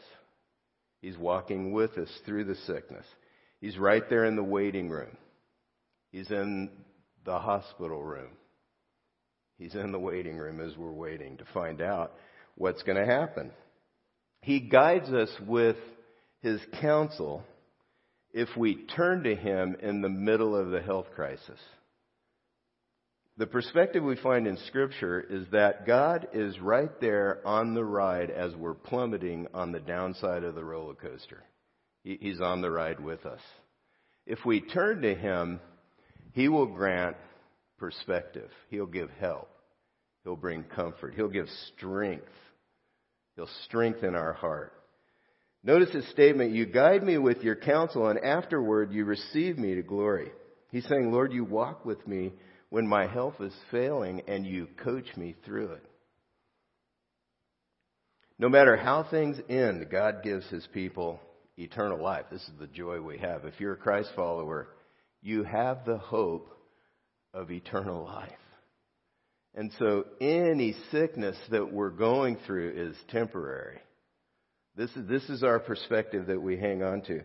He's 1.01 1.17
walking 1.17 1.71
with 1.71 1.97
us 1.97 2.09
through 2.25 2.45
the 2.45 2.55
sickness. 2.55 3.05
He's 3.61 3.77
right 3.77 4.03
there 4.09 4.25
in 4.25 4.35
the 4.35 4.43
waiting 4.43 4.89
room. 4.89 5.15
He's 6.11 6.29
in 6.31 6.69
the 7.25 7.37
hospital 7.39 8.01
room. 8.01 8.31
He's 9.57 9.75
in 9.75 9.91
the 9.91 9.99
waiting 9.99 10.37
room 10.37 10.59
as 10.59 10.77
we're 10.77 10.91
waiting 10.91 11.37
to 11.37 11.45
find 11.53 11.81
out 11.81 12.13
what's 12.55 12.83
going 12.83 12.97
to 12.97 13.05
happen. 13.05 13.51
He 14.41 14.59
guides 14.59 15.09
us 15.09 15.31
with 15.45 15.77
His 16.41 16.61
counsel 16.79 17.43
if 18.31 18.49
we 18.55 18.85
turn 18.95 19.23
to 19.23 19.35
Him 19.35 19.75
in 19.81 20.01
the 20.01 20.09
middle 20.09 20.55
of 20.55 20.69
the 20.69 20.81
health 20.81 21.07
crisis. 21.15 21.59
The 23.37 23.47
perspective 23.47 24.03
we 24.03 24.15
find 24.15 24.47
in 24.47 24.57
Scripture 24.67 25.19
is 25.19 25.45
that 25.51 25.85
God 25.85 26.27
is 26.33 26.59
right 26.59 26.99
there 26.99 27.39
on 27.45 27.75
the 27.75 27.83
ride 27.83 28.31
as 28.31 28.55
we're 28.55 28.73
plummeting 28.73 29.47
on 29.53 29.71
the 29.71 29.79
downside 29.79 30.43
of 30.43 30.55
the 30.55 30.63
roller 30.63 30.95
coaster. 30.95 31.43
He's 32.03 32.41
on 32.41 32.61
the 32.61 32.71
ride 32.71 32.99
with 32.99 33.25
us. 33.25 33.41
If 34.25 34.39
we 34.45 34.61
turn 34.61 35.01
to 35.01 35.13
Him, 35.13 35.59
He 36.33 36.47
will 36.47 36.65
grant 36.67 37.15
perspective. 37.77 38.49
He'll 38.69 38.85
give 38.85 39.09
help. 39.19 39.49
He'll 40.23 40.35
bring 40.35 40.63
comfort. 40.63 41.13
He'll 41.15 41.29
give 41.29 41.47
strength. 41.75 42.25
He'll 43.35 43.49
strengthen 43.65 44.15
our 44.15 44.33
heart. 44.33 44.73
Notice 45.63 45.91
his 45.91 46.09
statement, 46.09 46.51
you 46.51 46.65
guide 46.65 47.03
me 47.03 47.17
with 47.17 47.43
your 47.43 47.55
counsel 47.55 48.07
and 48.07 48.19
afterward 48.19 48.93
you 48.93 49.05
receive 49.05 49.57
me 49.57 49.75
to 49.75 49.81
glory. 49.81 50.31
He's 50.71 50.87
saying, 50.87 51.11
Lord, 51.11 51.33
you 51.33 51.43
walk 51.43 51.85
with 51.85 52.05
me 52.07 52.33
when 52.69 52.87
my 52.87 53.07
health 53.07 53.35
is 53.39 53.53
failing 53.71 54.21
and 54.27 54.45
you 54.45 54.67
coach 54.83 55.05
me 55.15 55.35
through 55.45 55.73
it. 55.73 55.85
No 58.39 58.49
matter 58.49 58.77
how 58.77 59.03
things 59.09 59.37
end, 59.49 59.89
God 59.89 60.23
gives 60.23 60.47
his 60.47 60.67
people 60.73 61.19
eternal 61.57 62.01
life. 62.01 62.25
This 62.31 62.43
is 62.43 62.53
the 62.59 62.67
joy 62.67 63.01
we 63.01 63.17
have. 63.17 63.45
If 63.45 63.59
you're 63.59 63.73
a 63.73 63.77
Christ 63.77 64.11
follower, 64.15 64.69
you 65.21 65.43
have 65.43 65.85
the 65.85 65.97
hope 65.97 66.56
of 67.37 67.51
eternal 67.51 68.03
life. 68.03 68.31
And 69.53 69.71
so 69.79 70.05
any 70.19 70.75
sickness 70.91 71.37
that 71.51 71.71
we're 71.71 71.91
going 71.91 72.37
through 72.45 72.73
is 72.75 72.95
temporary. 73.09 73.79
This 74.75 74.89
is, 74.95 75.07
this 75.07 75.23
is 75.29 75.43
our 75.43 75.59
perspective 75.59 76.27
that 76.27 76.41
we 76.41 76.57
hang 76.57 76.83
on 76.83 77.01
to. 77.03 77.21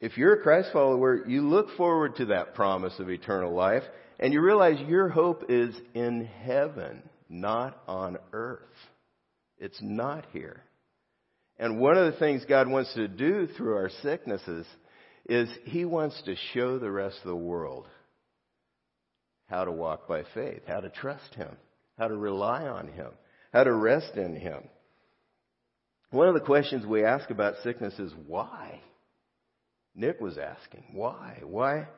If 0.00 0.16
you're 0.16 0.34
a 0.34 0.42
Christ 0.42 0.70
follower, 0.72 1.26
you 1.26 1.42
look 1.42 1.76
forward 1.76 2.16
to 2.16 2.26
that 2.26 2.54
promise 2.54 2.94
of 2.98 3.10
eternal 3.10 3.54
life 3.54 3.82
and 4.20 4.32
you 4.32 4.40
realize 4.40 4.78
your 4.86 5.08
hope 5.08 5.44
is 5.48 5.74
in 5.94 6.28
heaven, 6.44 7.02
not 7.28 7.80
on 7.88 8.18
earth. 8.32 8.60
It's 9.58 9.80
not 9.80 10.26
here. 10.32 10.62
And 11.58 11.80
one 11.80 11.96
of 11.96 12.12
the 12.12 12.18
things 12.18 12.44
God 12.48 12.68
wants 12.68 12.94
to 12.94 13.08
do 13.08 13.48
through 13.56 13.76
our 13.76 13.90
sicknesses 14.02 14.66
is 15.28 15.48
He 15.64 15.84
wants 15.84 16.20
to 16.24 16.36
show 16.54 16.78
the 16.78 16.90
rest 16.90 17.18
of 17.22 17.28
the 17.28 17.36
world 17.36 17.88
how 19.48 19.64
to 19.64 19.72
walk 19.72 20.08
by 20.08 20.22
faith, 20.34 20.62
how 20.66 20.80
to 20.80 20.90
trust 20.90 21.34
Him, 21.34 21.56
how 21.98 22.08
to 22.08 22.16
rely 22.16 22.66
on 22.66 22.88
Him, 22.88 23.10
how 23.52 23.64
to 23.64 23.72
rest 23.72 24.14
in 24.16 24.36
Him. 24.36 24.62
One 26.10 26.28
of 26.28 26.34
the 26.34 26.40
questions 26.40 26.86
we 26.86 27.04
ask 27.04 27.30
about 27.30 27.62
sickness 27.62 27.98
is 27.98 28.12
why? 28.26 28.80
Nick 29.94 30.20
was 30.20 30.38
asking, 30.38 30.84
why? 30.92 31.40
Why? 31.42 31.88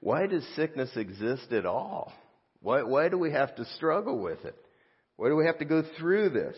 why 0.00 0.26
does 0.26 0.46
sickness 0.54 0.90
exist 0.96 1.52
at 1.52 1.66
all? 1.66 2.12
Why, 2.60 2.82
why 2.82 3.08
do 3.08 3.18
we 3.18 3.32
have 3.32 3.54
to 3.56 3.64
struggle 3.76 4.18
with 4.18 4.44
it? 4.44 4.56
Why 5.16 5.28
do 5.28 5.36
we 5.36 5.46
have 5.46 5.58
to 5.58 5.64
go 5.64 5.82
through 5.98 6.30
this? 6.30 6.56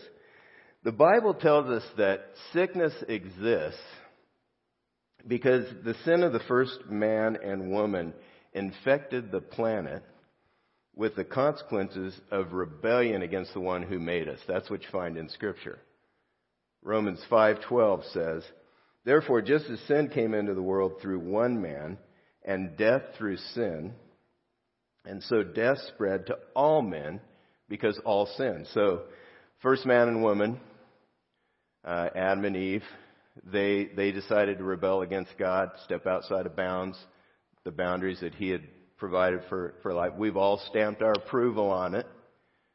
The 0.83 0.91
Bible 0.91 1.33
tells 1.33 1.67
us 1.67 1.83
that 1.97 2.21
sickness 2.53 2.93
exists 3.07 3.79
because 5.27 5.65
the 5.83 5.95
sin 6.05 6.23
of 6.23 6.33
the 6.33 6.41
first 6.47 6.89
man 6.89 7.37
and 7.43 7.71
woman 7.71 8.13
infected 8.53 9.31
the 9.31 9.41
planet 9.41 10.03
with 10.95 11.15
the 11.15 11.23
consequences 11.23 12.19
of 12.31 12.53
rebellion 12.53 13.21
against 13.21 13.53
the 13.53 13.59
one 13.59 13.83
who 13.83 13.99
made 13.99 14.27
us. 14.27 14.39
That's 14.47 14.69
what 14.69 14.81
you 14.81 14.89
find 14.91 15.17
in 15.17 15.29
scripture. 15.29 15.79
Romans 16.83 17.23
5:12 17.29 18.05
says, 18.05 18.51
"Therefore 19.03 19.41
just 19.41 19.69
as 19.69 19.79
sin 19.81 20.09
came 20.09 20.33
into 20.33 20.53
the 20.53 20.61
world 20.61 20.99
through 21.01 21.19
one 21.19 21.61
man, 21.61 21.97
and 22.43 22.75
death 22.77 23.03
through 23.17 23.37
sin. 23.37 23.93
And 25.05 25.23
so 25.23 25.43
death 25.43 25.77
spread 25.93 26.27
to 26.27 26.37
all 26.55 26.81
men 26.81 27.21
because 27.69 27.99
all 28.05 28.27
sinned. 28.37 28.67
So, 28.73 29.03
first 29.61 29.85
man 29.85 30.07
and 30.07 30.21
woman, 30.21 30.59
uh, 31.83 32.09
Adam 32.15 32.45
and 32.45 32.55
Eve, 32.55 32.83
they, 33.43 33.85
they 33.95 34.11
decided 34.11 34.57
to 34.57 34.63
rebel 34.63 35.01
against 35.01 35.31
God, 35.39 35.71
step 35.85 36.05
outside 36.05 36.45
of 36.45 36.55
bounds, 36.55 36.97
the 37.63 37.71
boundaries 37.71 38.19
that 38.21 38.35
He 38.35 38.49
had 38.49 38.63
provided 39.01 39.41
for, 39.49 39.73
for 39.81 39.93
life. 39.95 40.11
We've 40.15 40.37
all 40.37 40.61
stamped 40.69 41.01
our 41.01 41.13
approval 41.13 41.71
on 41.71 41.95
it. 41.95 42.05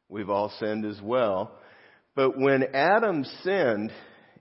We've 0.09 0.29
all 0.29 0.53
sinned 0.59 0.85
as 0.85 1.01
well. 1.01 1.53
But 2.17 2.37
when 2.37 2.65
Adam 2.75 3.25
sinned, 3.45 3.93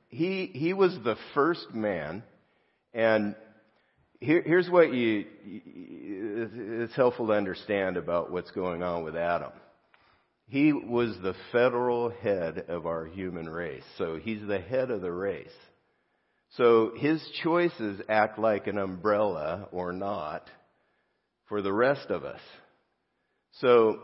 he, 0.08 0.50
he 0.52 0.74
was 0.74 0.98
the 1.04 1.16
first 1.36 1.74
man. 1.76 2.24
And 2.92 3.36
here, 4.20 4.42
here's 4.44 4.68
what 4.68 4.92
you, 4.92 5.26
it's 5.46 6.96
helpful 6.96 7.28
to 7.28 7.34
understand 7.34 7.98
about 7.98 8.32
what's 8.32 8.50
going 8.50 8.82
on 8.82 9.04
with 9.04 9.16
Adam. 9.16 9.52
He 10.48 10.74
was 10.74 11.16
the 11.22 11.36
federal 11.52 12.10
head 12.10 12.66
of 12.68 12.88
our 12.88 13.06
human 13.06 13.48
race. 13.48 13.84
So 14.00 14.18
he's 14.18 14.42
the 14.48 14.60
head 14.60 14.90
of 14.90 15.02
the 15.02 15.12
race. 15.12 15.48
So 16.58 16.94
his 16.98 17.24
choices 17.44 18.02
act 18.10 18.40
like 18.40 18.66
an 18.66 18.80
umbrella 18.80 19.68
or 19.72 19.92
not 19.92 20.50
for 21.48 21.62
the 21.62 21.74
rest 21.74 22.10
of 22.10 22.24
us. 22.24 22.40
So 23.60 24.00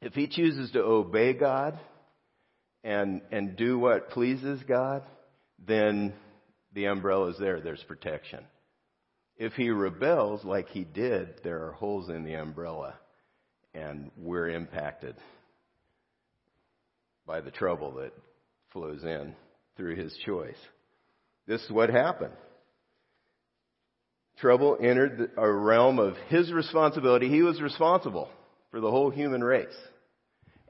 if 0.00 0.14
he 0.14 0.26
chooses 0.26 0.70
to 0.72 0.82
obey 0.82 1.32
God 1.32 1.78
and, 2.84 3.22
and 3.30 3.56
do 3.56 3.78
what 3.78 4.10
pleases 4.10 4.60
God, 4.66 5.02
then 5.64 6.12
the 6.72 6.86
umbrella 6.86 7.30
is 7.30 7.38
there. 7.38 7.60
There's 7.60 7.82
protection. 7.84 8.44
If 9.36 9.52
he 9.52 9.70
rebels 9.70 10.44
like 10.44 10.68
he 10.68 10.84
did, 10.84 11.40
there 11.44 11.66
are 11.66 11.72
holes 11.72 12.08
in 12.08 12.24
the 12.24 12.34
umbrella 12.34 12.94
and 13.74 14.10
we're 14.16 14.48
impacted 14.48 15.16
by 17.26 17.40
the 17.40 17.50
trouble 17.50 17.92
that 17.96 18.12
flows 18.72 19.02
in 19.04 19.34
through 19.76 19.96
his 19.96 20.16
choice. 20.24 20.56
This 21.46 21.62
is 21.62 21.70
what 21.70 21.90
happened. 21.90 22.32
Trouble 24.38 24.76
entered 24.80 25.30
a 25.36 25.50
realm 25.50 25.98
of 25.98 26.14
his 26.28 26.52
responsibility. 26.52 27.28
He 27.28 27.42
was 27.42 27.60
responsible 27.60 28.28
for 28.70 28.80
the 28.80 28.90
whole 28.90 29.10
human 29.10 29.42
race. 29.42 29.68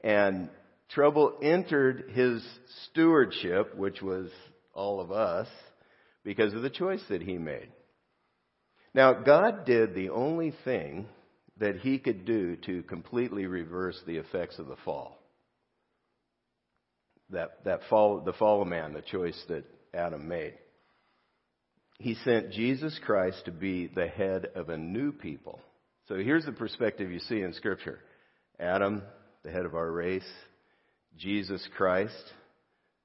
And 0.03 0.49
trouble 0.89 1.37
entered 1.41 2.11
his 2.13 2.45
stewardship, 2.85 3.75
which 3.75 4.01
was 4.01 4.29
all 4.73 5.01
of 5.01 5.11
us, 5.11 5.47
because 6.23 6.53
of 6.53 6.61
the 6.61 6.69
choice 6.69 7.03
that 7.09 7.21
he 7.21 7.37
made. 7.37 7.69
Now, 8.93 9.13
God 9.13 9.65
did 9.65 9.93
the 9.93 10.09
only 10.09 10.53
thing 10.63 11.07
that 11.59 11.77
he 11.77 11.99
could 11.99 12.25
do 12.25 12.55
to 12.57 12.83
completely 12.83 13.47
reverse 13.47 13.99
the 14.05 14.17
effects 14.17 14.59
of 14.59 14.67
the 14.67 14.75
fall. 14.85 15.19
That, 17.31 17.65
that 17.65 17.81
fall, 17.89 18.21
the 18.21 18.33
fall 18.33 18.61
of 18.61 18.67
man, 18.67 18.93
the 18.93 19.01
choice 19.01 19.39
that 19.49 19.65
Adam 19.93 20.27
made. 20.27 20.53
He 21.99 22.15
sent 22.23 22.51
Jesus 22.51 22.99
Christ 23.03 23.43
to 23.45 23.51
be 23.51 23.87
the 23.87 24.07
head 24.07 24.47
of 24.55 24.69
a 24.69 24.77
new 24.77 25.11
people. 25.11 25.59
So 26.07 26.15
here's 26.15 26.45
the 26.45 26.51
perspective 26.51 27.11
you 27.11 27.19
see 27.19 27.41
in 27.41 27.53
Scripture 27.53 27.99
Adam, 28.59 29.03
the 29.43 29.51
head 29.51 29.65
of 29.65 29.75
our 29.75 29.91
race, 29.91 30.27
Jesus 31.17 31.65
Christ, 31.75 32.13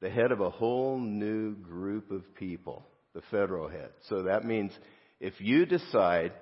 the 0.01 0.11
head 0.11 0.33
of 0.33 0.41
a 0.41 0.51
whole 0.51 0.99
new 0.99 1.55
group 1.55 2.11
of 2.11 2.35
people, 2.35 2.85
the 3.15 3.23
federal 3.31 3.69
head. 3.69 3.91
So 4.09 4.25
that 4.25 4.45
means 4.45 4.73
if 5.21 5.35
you 5.41 5.65
decide 5.65 6.33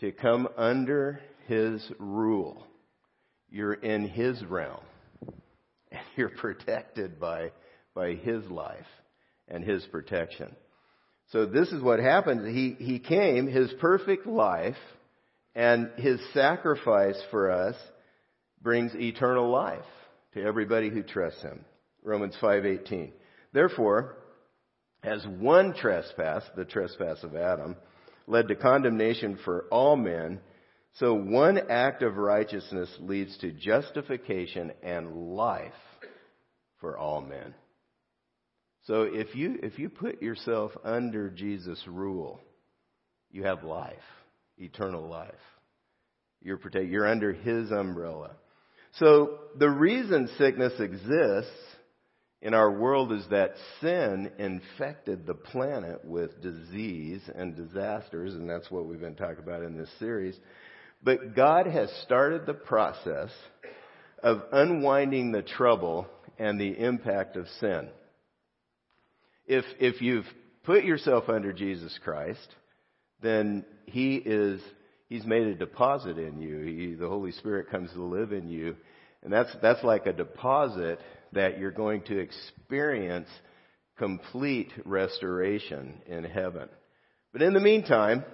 to 0.00 0.12
come 0.12 0.48
under 0.56 1.20
his 1.46 1.82
rule, 1.98 2.66
you're 3.50 3.74
in 3.74 4.08
his 4.08 4.42
realm 4.44 4.82
and 5.90 6.00
you're 6.16 6.30
protected 6.30 7.20
by, 7.20 7.52
by 7.94 8.14
his 8.14 8.44
life 8.46 8.86
and 9.48 9.64
his 9.64 9.84
protection. 9.86 10.54
So 11.32 11.46
this 11.46 11.72
is 11.72 11.82
what 11.82 11.98
happened. 12.00 12.46
He, 12.54 12.76
he 12.78 12.98
came, 12.98 13.46
his 13.46 13.72
perfect 13.80 14.26
life 14.26 14.76
and 15.54 15.90
his 15.96 16.20
sacrifice 16.32 17.20
for 17.30 17.50
us 17.50 17.76
brings 18.60 18.94
eternal 18.94 19.50
life 19.50 19.84
to 20.34 20.42
everybody 20.42 20.90
who 20.90 21.02
trusts 21.02 21.42
him. 21.42 21.64
Romans 22.02 22.36
5:18. 22.40 23.12
Therefore, 23.52 24.16
as 25.02 25.24
one 25.26 25.74
trespass, 25.74 26.42
the 26.56 26.64
trespass 26.64 27.22
of 27.22 27.36
Adam, 27.36 27.76
led 28.26 28.48
to 28.48 28.56
condemnation 28.56 29.38
for 29.44 29.66
all 29.70 29.96
men, 29.96 30.40
so 30.94 31.14
one 31.14 31.58
act 31.70 32.02
of 32.02 32.16
righteousness 32.16 32.88
leads 33.00 33.36
to 33.38 33.52
justification 33.52 34.72
and 34.82 35.34
life 35.34 35.72
for 36.80 36.96
all 36.96 37.20
men. 37.20 37.54
So 38.86 39.02
if 39.02 39.34
you, 39.34 39.58
if 39.62 39.78
you 39.78 39.88
put 39.88 40.20
yourself 40.22 40.72
under 40.84 41.30
Jesus' 41.30 41.82
rule, 41.86 42.40
you 43.30 43.44
have 43.44 43.64
life, 43.64 43.94
eternal 44.58 45.08
life. 45.08 45.32
You're. 46.42 46.60
You're 46.82 47.08
under 47.08 47.32
His 47.32 47.70
umbrella. 47.70 48.32
So 48.98 49.38
the 49.58 49.70
reason 49.70 50.28
sickness 50.38 50.74
exists 50.78 51.50
in 52.42 52.52
our 52.52 52.70
world 52.70 53.10
is 53.10 53.24
that 53.30 53.54
sin 53.80 54.30
infected 54.38 55.26
the 55.26 55.34
planet 55.34 56.04
with 56.04 56.42
disease 56.42 57.22
and 57.34 57.56
disasters, 57.56 58.34
and 58.34 58.48
that's 58.48 58.70
what 58.70 58.84
we've 58.84 59.00
been 59.00 59.16
talking 59.16 59.42
about 59.42 59.62
in 59.62 59.78
this 59.78 59.88
series. 59.98 60.38
But 61.02 61.34
God 61.34 61.66
has 61.66 61.90
started 62.04 62.44
the 62.44 62.54
process 62.54 63.30
of 64.22 64.42
unwinding 64.52 65.32
the 65.32 65.42
trouble 65.42 66.06
and 66.38 66.60
the 66.60 66.78
impact 66.78 67.36
of 67.36 67.48
sin. 67.60 67.88
If, 69.46 69.64
if 69.78 70.00
you've 70.00 70.26
put 70.64 70.84
yourself 70.84 71.28
under 71.28 71.52
Jesus 71.52 71.98
Christ, 72.02 72.48
then 73.22 73.64
He 73.86 74.16
is, 74.16 74.60
He's 75.08 75.24
made 75.24 75.46
a 75.46 75.54
deposit 75.54 76.18
in 76.18 76.40
you. 76.40 76.60
He, 76.60 76.94
the 76.94 77.08
Holy 77.08 77.32
Spirit 77.32 77.70
comes 77.70 77.90
to 77.92 78.02
live 78.02 78.32
in 78.32 78.48
you. 78.48 78.76
And 79.22 79.32
that's, 79.32 79.54
that's 79.62 79.82
like 79.82 80.06
a 80.06 80.12
deposit 80.12 80.98
that 81.32 81.58
you're 81.58 81.70
going 81.70 82.02
to 82.02 82.18
experience 82.18 83.28
complete 83.96 84.72
restoration 84.84 86.00
in 86.06 86.24
heaven. 86.24 86.68
But 87.32 87.42
in 87.42 87.54
the 87.54 87.60
meantime, 87.60 88.24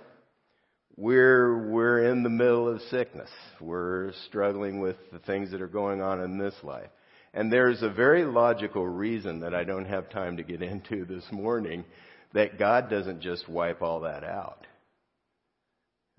we're, 0.96 1.68
we're 1.68 2.10
in 2.10 2.22
the 2.22 2.30
middle 2.30 2.68
of 2.68 2.80
sickness. 2.90 3.30
We're 3.60 4.12
struggling 4.26 4.80
with 4.80 4.96
the 5.12 5.18
things 5.20 5.50
that 5.52 5.62
are 5.62 5.68
going 5.68 6.00
on 6.00 6.20
in 6.22 6.38
this 6.38 6.54
life. 6.62 6.90
And 7.32 7.52
there's 7.52 7.82
a 7.82 7.90
very 7.90 8.24
logical 8.24 8.86
reason 8.86 9.40
that 9.40 9.54
I 9.54 9.64
don't 9.64 9.84
have 9.84 10.10
time 10.10 10.36
to 10.38 10.42
get 10.42 10.62
into 10.62 11.04
this 11.04 11.24
morning 11.30 11.84
that 12.32 12.58
God 12.58 12.90
doesn't 12.90 13.20
just 13.20 13.48
wipe 13.48 13.82
all 13.82 14.00
that 14.00 14.24
out. 14.24 14.66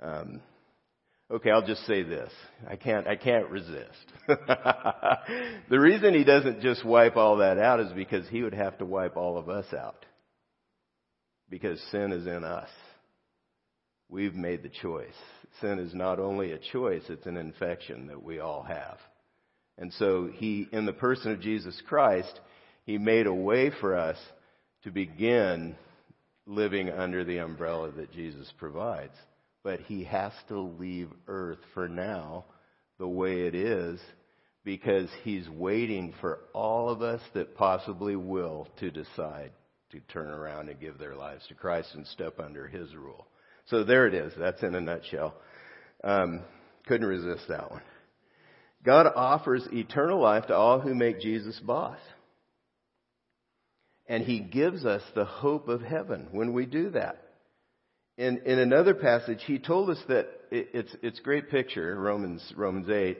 Um, 0.02 0.41
okay, 1.30 1.52
I'll 1.52 1.65
just 1.65 1.86
say 1.86 2.04
this. 2.04 2.32
I 2.67 2.76
can't, 2.76 3.08
I 3.08 3.15
can't 3.15 3.50
resist. 3.50 4.06
the 4.28 5.80
reason 5.80 6.13
he 6.13 6.24
doesn't 6.24 6.62
just 6.62 6.84
wipe 6.84 7.15
all 7.15 7.38
that 7.38 7.58
out 7.58 7.80
is 7.80 7.91
because 7.93 8.28
he 8.30 8.43
would 8.43 8.54
have 8.54 8.78
to 8.80 8.86
wipe 8.86 9.15
all 9.15 9.38
of 9.38 9.47
us 9.47 9.71
out. 9.74 10.06
Because 11.50 11.82
sin 11.91 12.12
is 12.12 12.26
in 12.26 12.43
us. 12.43 12.69
We've 14.10 14.36
made 14.36 14.63
the 14.63 14.69
choice. 14.69 15.08
Sin 15.62 15.80
is 15.80 15.93
not 15.93 16.19
only 16.19 16.52
a 16.52 16.58
choice, 16.58 17.04
it's 17.10 17.26
an 17.26 17.38
infection 17.38 18.08
that 18.08 18.21
we 18.21 18.39
all 18.39 18.63
have. 18.63 18.97
And 19.82 19.91
so 19.94 20.30
he, 20.32 20.67
in 20.72 20.86
the 20.86 20.94
person 20.94 21.32
of 21.32 21.41
Jesus 21.41 21.82
Christ, 21.89 22.39
he 22.86 23.00
made 23.00 23.26
a 23.26 23.34
way 23.34 23.72
for 23.82 23.98
us 23.98 24.17
to 24.84 24.91
begin 24.91 25.76
living 26.46 26.91
under 26.91 27.24
the 27.24 27.39
umbrella 27.39 27.91
that 27.94 28.13
Jesus 28.13 28.54
provides. 28.60 29.15
But 29.63 29.80
he 29.82 30.04
has 30.04 30.34
to 30.50 30.60
leave 30.60 31.10
earth 31.28 31.58
for 31.74 31.89
now 31.89 32.46
the 33.00 33.08
way 33.08 33.48
it 33.48 33.56
is 33.56 34.00
because 34.63 35.10
he's 35.24 35.50
waiting 35.50 36.13
for 36.22 36.41
all 36.54 36.89
of 36.89 37.02
us 37.02 37.22
that 37.34 37.56
possibly 37.56 38.15
will 38.15 38.67
to 38.80 38.91
decide 38.91 39.52
to 39.91 40.00
turn 40.02 40.28
around 40.28 40.70
and 40.70 40.80
give 40.80 41.00
their 41.00 41.15
lives 41.15 41.48
to 41.48 41.56
Christ 41.56 41.89
and 41.96 42.06
step 42.06 42.39
under 42.39 42.67
his 42.67 42.94
rule. 42.94 43.26
So 43.65 43.84
there 43.84 44.06
it 44.06 44.13
is. 44.13 44.32
That's 44.38 44.62
in 44.62 44.76
a 44.76 44.82
nutshell. 44.82 45.34
Um, 46.04 46.41
couldn't 46.86 47.08
resist 47.08 47.48
that 47.50 47.72
one. 47.72 47.82
God 48.84 49.08
offers 49.15 49.67
eternal 49.72 50.20
life 50.20 50.48
to 50.48 50.56
all 50.56 50.80
who 50.80 50.96
make 50.96 51.20
Jesus 51.20 51.60
boss. 51.60 51.98
And 54.08 54.24
he 54.24 54.39
gives 54.39 54.86
us 54.86 55.04
the 55.15 55.26
hope 55.26 55.67
of 55.67 55.82
heaven 55.82 56.28
when 56.32 56.54
we 56.54 56.65
do 56.65 56.89
that. 56.91 57.22
In, 58.17 58.41
in 58.46 58.60
another 58.60 58.94
passage, 58.94 59.39
he 59.46 59.58
told 59.58 59.89
us 59.89 60.02
that 60.08 60.28
it, 60.52 60.70
it's, 60.74 60.96
it's 61.02 61.20
great 61.20 61.50
picture, 61.50 61.96
Romans, 61.96 62.54
Romans 62.58 62.89
8. 62.89 63.17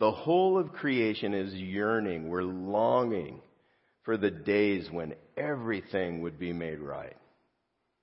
The 0.00 0.10
whole 0.10 0.58
of 0.58 0.72
creation 0.72 1.32
is 1.32 1.54
yearning. 1.54 2.28
We're 2.28 2.42
longing 2.42 3.40
for 4.04 4.16
the 4.16 4.30
days 4.30 4.88
when 4.90 5.14
everything 5.36 6.22
would 6.22 6.38
be 6.38 6.52
made 6.52 6.80
right. 6.80 7.16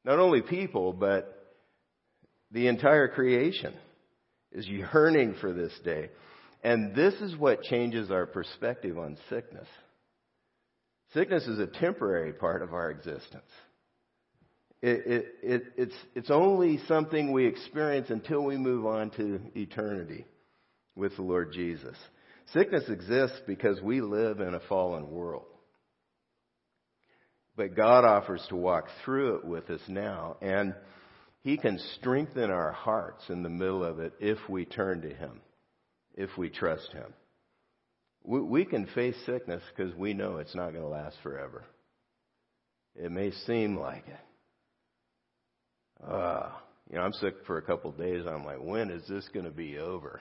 Not 0.06 0.20
only 0.20 0.42
people, 0.42 0.94
but 0.94 1.56
the 2.52 2.68
entire 2.68 3.10
creation 3.10 3.74
is 4.52 4.68
yearning 4.68 5.36
for 5.42 5.52
this 5.52 5.74
day. 5.84 6.10
And 6.64 6.94
this 6.94 7.14
is 7.16 7.36
what 7.38 7.64
changes 7.64 8.12
our 8.12 8.26
perspective 8.26 8.98
on 8.98 9.18
sickness. 9.30 9.68
Sickness 11.14 11.48
is 11.48 11.60
a 11.60 11.68
temporary 11.68 12.34
part 12.34 12.62
of 12.62 12.74
our 12.74 12.92
existence. 12.92 13.50
It, 14.82 15.06
it, 15.06 15.26
it, 15.42 15.64
it's, 15.78 15.96
it's 16.16 16.32
only 16.32 16.80
something 16.88 17.32
we 17.32 17.46
experience 17.46 18.10
until 18.10 18.44
we 18.44 18.58
move 18.58 18.86
on 18.86 19.10
to 19.12 19.42
eternity 19.56 20.26
with 20.96 21.16
the 21.16 21.22
Lord 21.22 21.52
Jesus. 21.52 21.96
Sickness 22.54 22.84
exists 22.90 23.40
because 23.46 23.82
we 23.82 24.02
live 24.02 24.40
in 24.40 24.54
a 24.54 24.62
fallen 24.70 25.10
world. 25.10 25.46
But 27.56 27.76
God 27.76 28.06
offers 28.06 28.46
to 28.50 28.56
walk 28.56 28.86
through 29.04 29.36
it 29.38 29.46
with 29.46 29.70
us 29.70 29.82
now, 29.88 30.38
and 30.42 30.74
He 31.42 31.58
can 31.58 31.78
strengthen 31.98 32.50
our 32.50 32.72
hearts 32.72 33.24
in 33.30 33.44
the 33.44 33.50
middle 33.50 33.84
of 33.84 34.00
it 34.00 34.14
if 34.20 34.38
we 34.48 34.64
turn 34.64 35.02
to 35.02 35.14
Him, 35.14 35.42
if 36.20 36.30
we 36.38 36.50
trust 36.50 36.92
Him. 36.92 37.14
We 38.24 38.42
we 38.42 38.66
can 38.66 38.86
face 38.94 39.16
sickness 39.26 39.64
because 39.76 39.96
we 39.96 40.14
know 40.14 40.38
it's 40.38 40.54
not 40.54 40.72
going 40.72 40.84
to 40.84 40.90
last 40.90 41.16
forever. 41.24 41.64
It 42.96 43.12
may 43.12 43.32
seem 43.48 43.78
like 43.78 44.04
it. 44.06 44.20
Uh, 46.06 46.50
you 46.90 46.98
know, 46.98 47.04
I'm 47.04 47.14
sick 47.14 47.36
for 47.48 47.58
a 47.58 47.62
couple 47.62 47.92
of 47.92 47.98
days. 47.98 48.26
I'm 48.28 48.46
like, 48.46 48.62
when 48.62 48.90
is 48.90 49.08
this 49.08 49.28
going 49.34 49.46
to 49.46 49.52
be 49.52 49.78
over? 49.78 50.20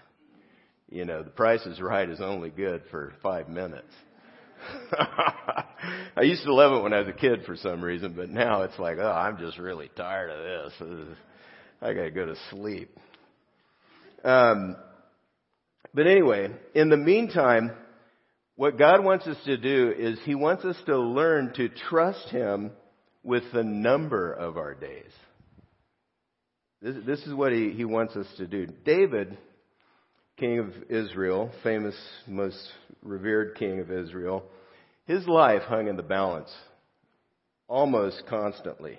You 0.88 1.04
know, 1.04 1.22
the 1.22 1.30
price 1.30 1.64
is 1.66 1.80
right 1.80 2.08
is 2.08 2.20
only 2.20 2.50
good 2.50 2.82
for 2.90 3.12
five 3.22 3.48
minutes. 3.48 3.92
I 4.92 6.22
used 6.22 6.44
to 6.44 6.54
love 6.54 6.78
it 6.78 6.82
when 6.82 6.92
I 6.92 7.00
was 7.00 7.08
a 7.08 7.12
kid 7.12 7.40
for 7.44 7.56
some 7.56 7.82
reason, 7.82 8.14
but 8.14 8.28
now 8.28 8.62
it's 8.62 8.78
like, 8.78 8.98
oh, 8.98 9.11
I'm 9.11 9.38
just 9.38 9.58
really 9.58 9.90
tired 9.96 10.30
of 10.30 10.72
this. 10.80 11.16
I 11.80 11.92
gotta 11.92 12.11
go 12.11 12.26
to 12.26 12.37
sleep. 12.50 12.96
Um, 14.24 14.76
but 15.94 16.07
anyway, 16.07 16.51
in 16.74 16.88
the 16.88 16.96
meantime, 16.96 17.72
what 18.57 18.79
God 18.79 19.05
wants 19.05 19.27
us 19.27 19.37
to 19.44 19.57
do 19.57 19.92
is 19.96 20.18
He 20.24 20.35
wants 20.35 20.64
us 20.64 20.77
to 20.87 20.98
learn 20.98 21.53
to 21.55 21.68
trust 21.68 22.29
Him 22.29 22.72
with 23.22 23.44
the 23.53 23.62
number 23.62 24.33
of 24.33 24.57
our 24.57 24.74
days. 24.74 25.12
This, 26.81 26.96
this 27.05 27.27
is 27.27 27.35
what 27.35 27.53
he, 27.53 27.70
he 27.70 27.85
wants 27.85 28.16
us 28.16 28.27
to 28.37 28.46
do. 28.46 28.66
David, 28.66 29.37
king 30.37 30.61
of 30.61 30.72
Israel, 30.88 31.51
famous, 31.62 31.96
most 32.27 32.59
revered 33.03 33.57
king 33.57 33.81
of 33.81 33.90
Israel, 33.90 34.44
his 35.07 35.27
life 35.27 35.62
hung 35.62 35.88
in 35.88 35.96
the 35.96 36.03
balance 36.03 36.53
almost 37.66 38.22
constantly. 38.29 38.98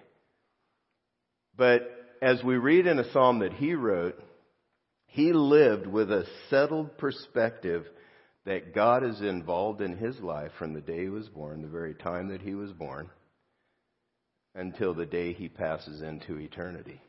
But 1.55 1.89
as 2.21 2.43
we 2.43 2.57
read 2.57 2.85
in 2.85 2.99
a 2.99 3.11
psalm 3.11 3.39
that 3.39 3.53
he 3.53 3.73
wrote, 3.73 4.21
he 5.09 5.33
lived 5.33 5.87
with 5.87 6.11
a 6.11 6.25
settled 6.49 6.97
perspective 6.97 7.85
that 8.45 8.73
God 8.73 9.03
is 9.03 9.21
involved 9.21 9.81
in 9.81 9.97
his 9.97 10.19
life 10.19 10.51
from 10.57 10.73
the 10.73 10.81
day 10.81 11.03
he 11.03 11.09
was 11.09 11.27
born, 11.27 11.61
the 11.61 11.67
very 11.67 11.93
time 11.93 12.29
that 12.29 12.41
he 12.41 12.55
was 12.55 12.71
born, 12.71 13.09
until 14.55 14.93
the 14.93 15.05
day 15.05 15.33
he 15.33 15.49
passes 15.49 16.01
into 16.01 16.37
eternity. 16.37 17.01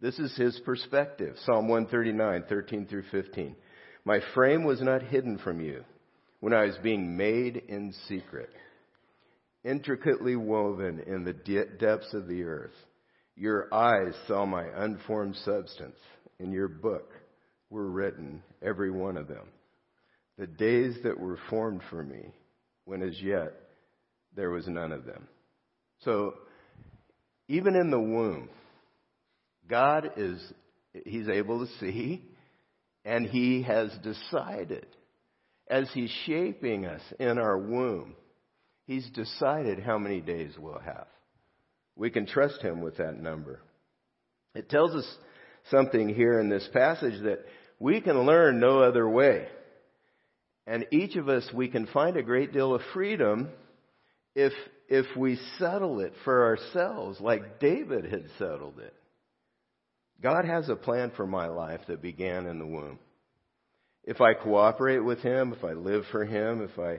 This 0.00 0.18
is 0.18 0.36
his 0.36 0.60
perspective. 0.64 1.36
Psalm 1.44 1.68
139, 1.68 2.44
13 2.48 2.86
through 2.86 3.04
15. 3.10 3.56
My 4.04 4.20
frame 4.34 4.64
was 4.64 4.80
not 4.80 5.02
hidden 5.02 5.38
from 5.38 5.60
you 5.60 5.84
when 6.40 6.52
I 6.52 6.64
was 6.66 6.76
being 6.82 7.16
made 7.16 7.56
in 7.68 7.94
secret, 8.08 8.50
intricately 9.64 10.36
woven 10.36 11.00
in 11.06 11.24
the 11.24 11.32
depths 11.32 12.12
of 12.12 12.28
the 12.28 12.44
earth. 12.44 12.74
Your 13.36 13.72
eyes 13.72 14.14
saw 14.26 14.44
my 14.46 14.64
unformed 14.74 15.36
substance. 15.44 15.98
In 16.38 16.52
your 16.52 16.68
book 16.68 17.10
were 17.70 17.88
written, 17.88 18.42
every 18.62 18.90
one 18.90 19.16
of 19.16 19.28
them 19.28 19.48
the 20.38 20.46
days 20.46 20.94
that 21.04 21.18
were 21.18 21.38
formed 21.48 21.82
for 21.88 22.02
me, 22.02 22.34
when 22.84 23.02
as 23.02 23.20
yet 23.20 23.54
there 24.34 24.50
was 24.50 24.66
none 24.68 24.92
of 24.92 25.06
them. 25.06 25.26
So, 26.00 26.34
even 27.48 27.74
in 27.74 27.90
the 27.90 28.00
womb, 28.00 28.50
God 29.68 30.12
is, 30.16 30.40
He's 31.04 31.28
able 31.28 31.64
to 31.64 31.72
see, 31.78 32.22
and 33.04 33.26
He 33.26 33.62
has 33.62 33.90
decided, 34.02 34.86
as 35.68 35.88
He's 35.94 36.14
shaping 36.26 36.84
us 36.84 37.02
in 37.18 37.38
our 37.38 37.56
womb, 37.56 38.14
He's 38.86 39.08
decided 39.10 39.80
how 39.80 39.98
many 39.98 40.20
days 40.20 40.52
we'll 40.58 40.78
have. 40.78 41.06
We 41.96 42.10
can 42.10 42.26
trust 42.26 42.60
Him 42.60 42.82
with 42.82 42.98
that 42.98 43.18
number. 43.18 43.60
It 44.54 44.68
tells 44.68 44.94
us 44.94 45.16
something 45.70 46.08
here 46.08 46.38
in 46.40 46.48
this 46.48 46.68
passage 46.72 47.22
that 47.22 47.44
we 47.78 48.00
can 48.00 48.26
learn 48.26 48.60
no 48.60 48.80
other 48.80 49.08
way. 49.08 49.46
And 50.66 50.86
each 50.90 51.16
of 51.16 51.28
us, 51.28 51.48
we 51.54 51.68
can 51.68 51.86
find 51.86 52.16
a 52.16 52.22
great 52.22 52.52
deal 52.52 52.74
of 52.74 52.82
freedom 52.92 53.48
if, 54.34 54.52
if 54.88 55.06
we 55.16 55.38
settle 55.58 56.00
it 56.00 56.12
for 56.24 56.46
ourselves, 56.46 57.20
like 57.20 57.60
David 57.60 58.04
had 58.04 58.24
settled 58.38 58.78
it. 58.78 58.94
God 60.22 60.44
has 60.44 60.68
a 60.68 60.76
plan 60.76 61.12
for 61.16 61.26
my 61.26 61.46
life 61.46 61.80
that 61.88 62.02
began 62.02 62.46
in 62.46 62.58
the 62.58 62.66
womb. 62.66 62.98
If 64.04 64.20
I 64.20 64.34
cooperate 64.34 65.00
with 65.00 65.20
Him, 65.20 65.52
if 65.52 65.64
I 65.64 65.72
live 65.72 66.04
for 66.10 66.24
Him, 66.24 66.62
if 66.62 66.78
I, 66.78 66.98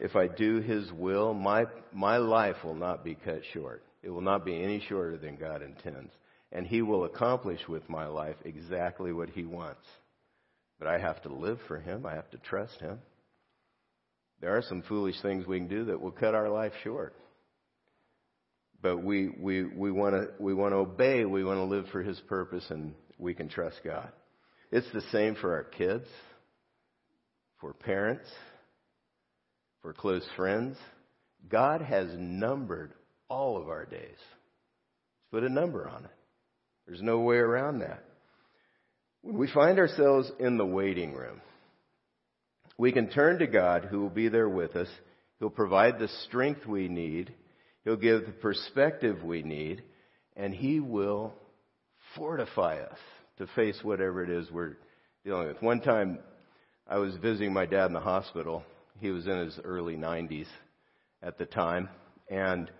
if 0.00 0.16
I 0.16 0.26
do 0.26 0.60
His 0.60 0.90
will, 0.92 1.32
my, 1.32 1.66
my 1.92 2.16
life 2.16 2.56
will 2.64 2.74
not 2.74 3.04
be 3.04 3.14
cut 3.14 3.40
short. 3.52 3.82
It 4.02 4.10
will 4.10 4.22
not 4.22 4.44
be 4.44 4.62
any 4.62 4.82
shorter 4.88 5.16
than 5.16 5.36
God 5.36 5.62
intends. 5.62 6.12
And 6.56 6.66
He 6.66 6.80
will 6.80 7.04
accomplish 7.04 7.60
with 7.68 7.86
my 7.86 8.06
life 8.06 8.36
exactly 8.46 9.12
what 9.12 9.28
He 9.28 9.44
wants. 9.44 9.84
But 10.78 10.88
I 10.88 10.98
have 10.98 11.20
to 11.24 11.28
live 11.28 11.58
for 11.68 11.78
Him. 11.78 12.06
I 12.06 12.14
have 12.14 12.30
to 12.30 12.38
trust 12.38 12.80
Him. 12.80 12.98
There 14.40 14.56
are 14.56 14.62
some 14.62 14.82
foolish 14.88 15.20
things 15.20 15.46
we 15.46 15.58
can 15.58 15.68
do 15.68 15.84
that 15.84 16.00
will 16.00 16.12
cut 16.12 16.34
our 16.34 16.48
life 16.48 16.72
short. 16.82 17.14
But 18.80 19.04
we, 19.04 19.28
we, 19.38 19.64
we 19.64 19.90
want 19.90 20.14
to 20.14 20.30
we 20.38 20.54
want 20.54 20.72
to 20.72 20.78
obey. 20.78 21.26
We 21.26 21.44
want 21.44 21.58
to 21.58 21.64
live 21.64 21.88
for 21.92 22.02
His 22.02 22.18
purpose, 22.20 22.64
and 22.70 22.94
we 23.18 23.34
can 23.34 23.50
trust 23.50 23.76
God. 23.84 24.10
It's 24.72 24.90
the 24.94 25.04
same 25.12 25.34
for 25.34 25.52
our 25.52 25.64
kids, 25.64 26.06
for 27.60 27.74
parents, 27.74 28.28
for 29.82 29.92
close 29.92 30.24
friends. 30.36 30.78
God 31.50 31.82
has 31.82 32.08
numbered 32.16 32.94
all 33.28 33.60
of 33.60 33.68
our 33.68 33.84
days. 33.84 34.16
Put 35.30 35.44
a 35.44 35.50
number 35.50 35.86
on 35.86 36.06
it. 36.06 36.15
There's 36.86 37.02
no 37.02 37.20
way 37.20 37.36
around 37.36 37.80
that. 37.80 38.04
When 39.22 39.38
we 39.38 39.50
find 39.50 39.78
ourselves 39.78 40.30
in 40.38 40.56
the 40.56 40.66
waiting 40.66 41.14
room, 41.14 41.40
we 42.78 42.92
can 42.92 43.08
turn 43.08 43.38
to 43.40 43.46
God 43.46 43.86
who 43.90 44.00
will 44.00 44.10
be 44.10 44.28
there 44.28 44.48
with 44.48 44.76
us. 44.76 44.88
He'll 45.38 45.50
provide 45.50 45.98
the 45.98 46.08
strength 46.26 46.66
we 46.66 46.88
need. 46.88 47.34
He'll 47.84 47.96
give 47.96 48.26
the 48.26 48.32
perspective 48.32 49.22
we 49.22 49.42
need. 49.42 49.82
And 50.36 50.54
He 50.54 50.80
will 50.80 51.34
fortify 52.14 52.80
us 52.80 52.98
to 53.38 53.46
face 53.48 53.78
whatever 53.82 54.22
it 54.22 54.30
is 54.30 54.50
we're 54.50 54.76
dealing 55.24 55.48
with. 55.48 55.60
One 55.62 55.80
time 55.80 56.20
I 56.86 56.98
was 56.98 57.16
visiting 57.16 57.52
my 57.52 57.66
dad 57.66 57.86
in 57.86 57.92
the 57.94 58.00
hospital. 58.00 58.62
He 59.00 59.10
was 59.10 59.26
in 59.26 59.38
his 59.38 59.58
early 59.64 59.96
90s 59.96 60.46
at 61.22 61.36
the 61.36 61.46
time. 61.46 61.88
And 62.30 62.70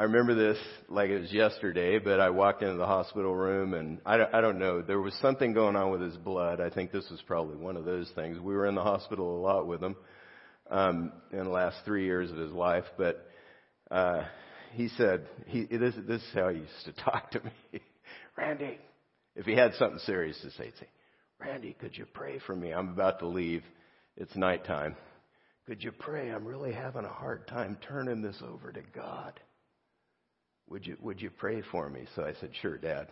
I 0.00 0.04
remember 0.04 0.34
this 0.34 0.56
like 0.88 1.10
it 1.10 1.20
was 1.20 1.30
yesterday, 1.30 1.98
but 1.98 2.20
I 2.20 2.30
walked 2.30 2.62
into 2.62 2.78
the 2.78 2.86
hospital 2.86 3.34
room 3.34 3.74
and 3.74 3.98
I 4.06 4.16
don't, 4.16 4.34
I 4.34 4.40
don't 4.40 4.58
know, 4.58 4.80
there 4.80 4.98
was 4.98 5.12
something 5.20 5.52
going 5.52 5.76
on 5.76 5.90
with 5.90 6.00
his 6.00 6.16
blood. 6.16 6.58
I 6.58 6.70
think 6.70 6.90
this 6.90 7.06
was 7.10 7.20
probably 7.26 7.58
one 7.58 7.76
of 7.76 7.84
those 7.84 8.10
things. 8.14 8.38
We 8.38 8.54
were 8.54 8.64
in 8.64 8.74
the 8.74 8.82
hospital 8.82 9.36
a 9.36 9.42
lot 9.42 9.66
with 9.66 9.82
him, 9.82 9.96
um, 10.70 11.12
in 11.32 11.44
the 11.44 11.50
last 11.50 11.76
three 11.84 12.06
years 12.06 12.30
of 12.30 12.38
his 12.38 12.50
life, 12.50 12.86
but, 12.96 13.30
uh, 13.90 14.22
he 14.72 14.88
said, 14.88 15.26
he, 15.44 15.66
this, 15.66 15.94
this 16.08 16.22
is 16.22 16.30
how 16.32 16.48
he 16.48 16.60
used 16.60 16.84
to 16.86 16.92
talk 17.04 17.32
to 17.32 17.42
me. 17.44 17.82
Randy, 18.38 18.78
if 19.36 19.44
he 19.44 19.52
had 19.52 19.74
something 19.74 20.00
serious 20.06 20.40
to 20.40 20.50
say, 20.52 20.64
he'd 20.64 20.78
say, 20.80 20.88
Randy, 21.38 21.76
could 21.78 21.94
you 21.94 22.06
pray 22.06 22.38
for 22.46 22.56
me? 22.56 22.72
I'm 22.72 22.88
about 22.88 23.18
to 23.18 23.26
leave. 23.26 23.64
It's 24.16 24.34
nighttime. 24.34 24.96
Could 25.66 25.84
you 25.84 25.92
pray? 25.92 26.30
I'm 26.30 26.46
really 26.46 26.72
having 26.72 27.04
a 27.04 27.12
hard 27.12 27.46
time 27.48 27.76
turning 27.86 28.22
this 28.22 28.42
over 28.42 28.72
to 28.72 28.80
God. 28.94 29.38
Would 30.70 30.86
you, 30.86 30.96
would 31.00 31.20
you 31.20 31.30
pray 31.30 31.62
for 31.72 31.90
me? 31.90 32.06
So 32.14 32.24
I 32.24 32.32
said, 32.40 32.50
Sure, 32.62 32.78
Dad. 32.78 33.08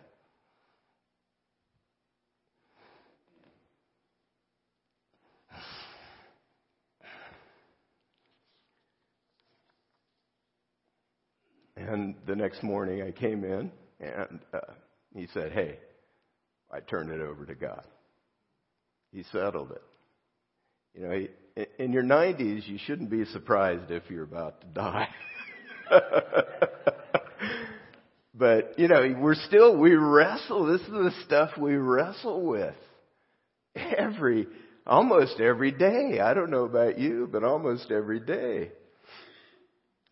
And 11.75 12.15
the 12.27 12.35
next 12.35 12.63
morning 12.63 13.01
I 13.01 13.11
came 13.11 13.43
in 13.43 13.71
and 13.99 14.39
uh, 14.53 14.59
he 15.13 15.27
said, 15.33 15.51
Hey, 15.51 15.79
I 16.71 16.79
turned 16.79 17.09
it 17.09 17.19
over 17.19 17.45
to 17.45 17.55
God. 17.55 17.85
He 19.11 19.23
settled 19.31 19.71
it. 19.71 19.81
You 20.93 21.07
know, 21.07 21.27
in 21.77 21.91
your 21.91 22.03
90s, 22.03 22.67
you 22.67 22.77
shouldn't 22.77 23.09
be 23.09 23.25
surprised 23.25 23.91
if 23.91 24.03
you're 24.09 24.23
about 24.23 24.61
to 24.61 24.67
die. 24.67 25.09
But, 28.39 28.79
you 28.79 28.87
know, 28.87 29.15
we're 29.19 29.35
still, 29.35 29.75
we 29.75 29.95
wrestle. 29.95 30.65
This 30.65 30.79
is 30.79 30.87
the 30.87 31.13
stuff 31.25 31.51
we 31.57 31.75
wrestle 31.75 32.41
with 32.41 32.73
every, 33.75 34.47
almost 34.87 35.41
every 35.41 35.71
day. 35.71 36.21
I 36.21 36.33
don't 36.33 36.49
know 36.49 36.63
about 36.63 36.97
you, 36.97 37.27
but 37.29 37.43
almost 37.43 37.91
every 37.91 38.21
day. 38.21 38.71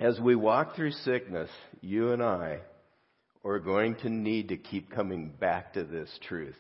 As 0.02 0.20
we 0.20 0.36
walk 0.36 0.76
through 0.76 0.92
sickness, 0.92 1.50
you 1.80 2.12
and 2.12 2.22
I 2.22 2.60
are 3.46 3.60
going 3.60 3.96
to 4.02 4.10
need 4.10 4.50
to 4.50 4.58
keep 4.58 4.92
coming 4.92 5.30
back 5.30 5.76
to 5.76 5.86
this 5.86 6.10
truth. 6.28 6.60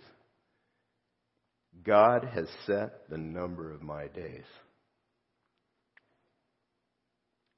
God 1.83 2.23
has 2.23 2.47
set 2.65 3.09
the 3.09 3.17
number 3.17 3.73
of 3.73 3.81
my 3.81 4.07
days. 4.07 4.45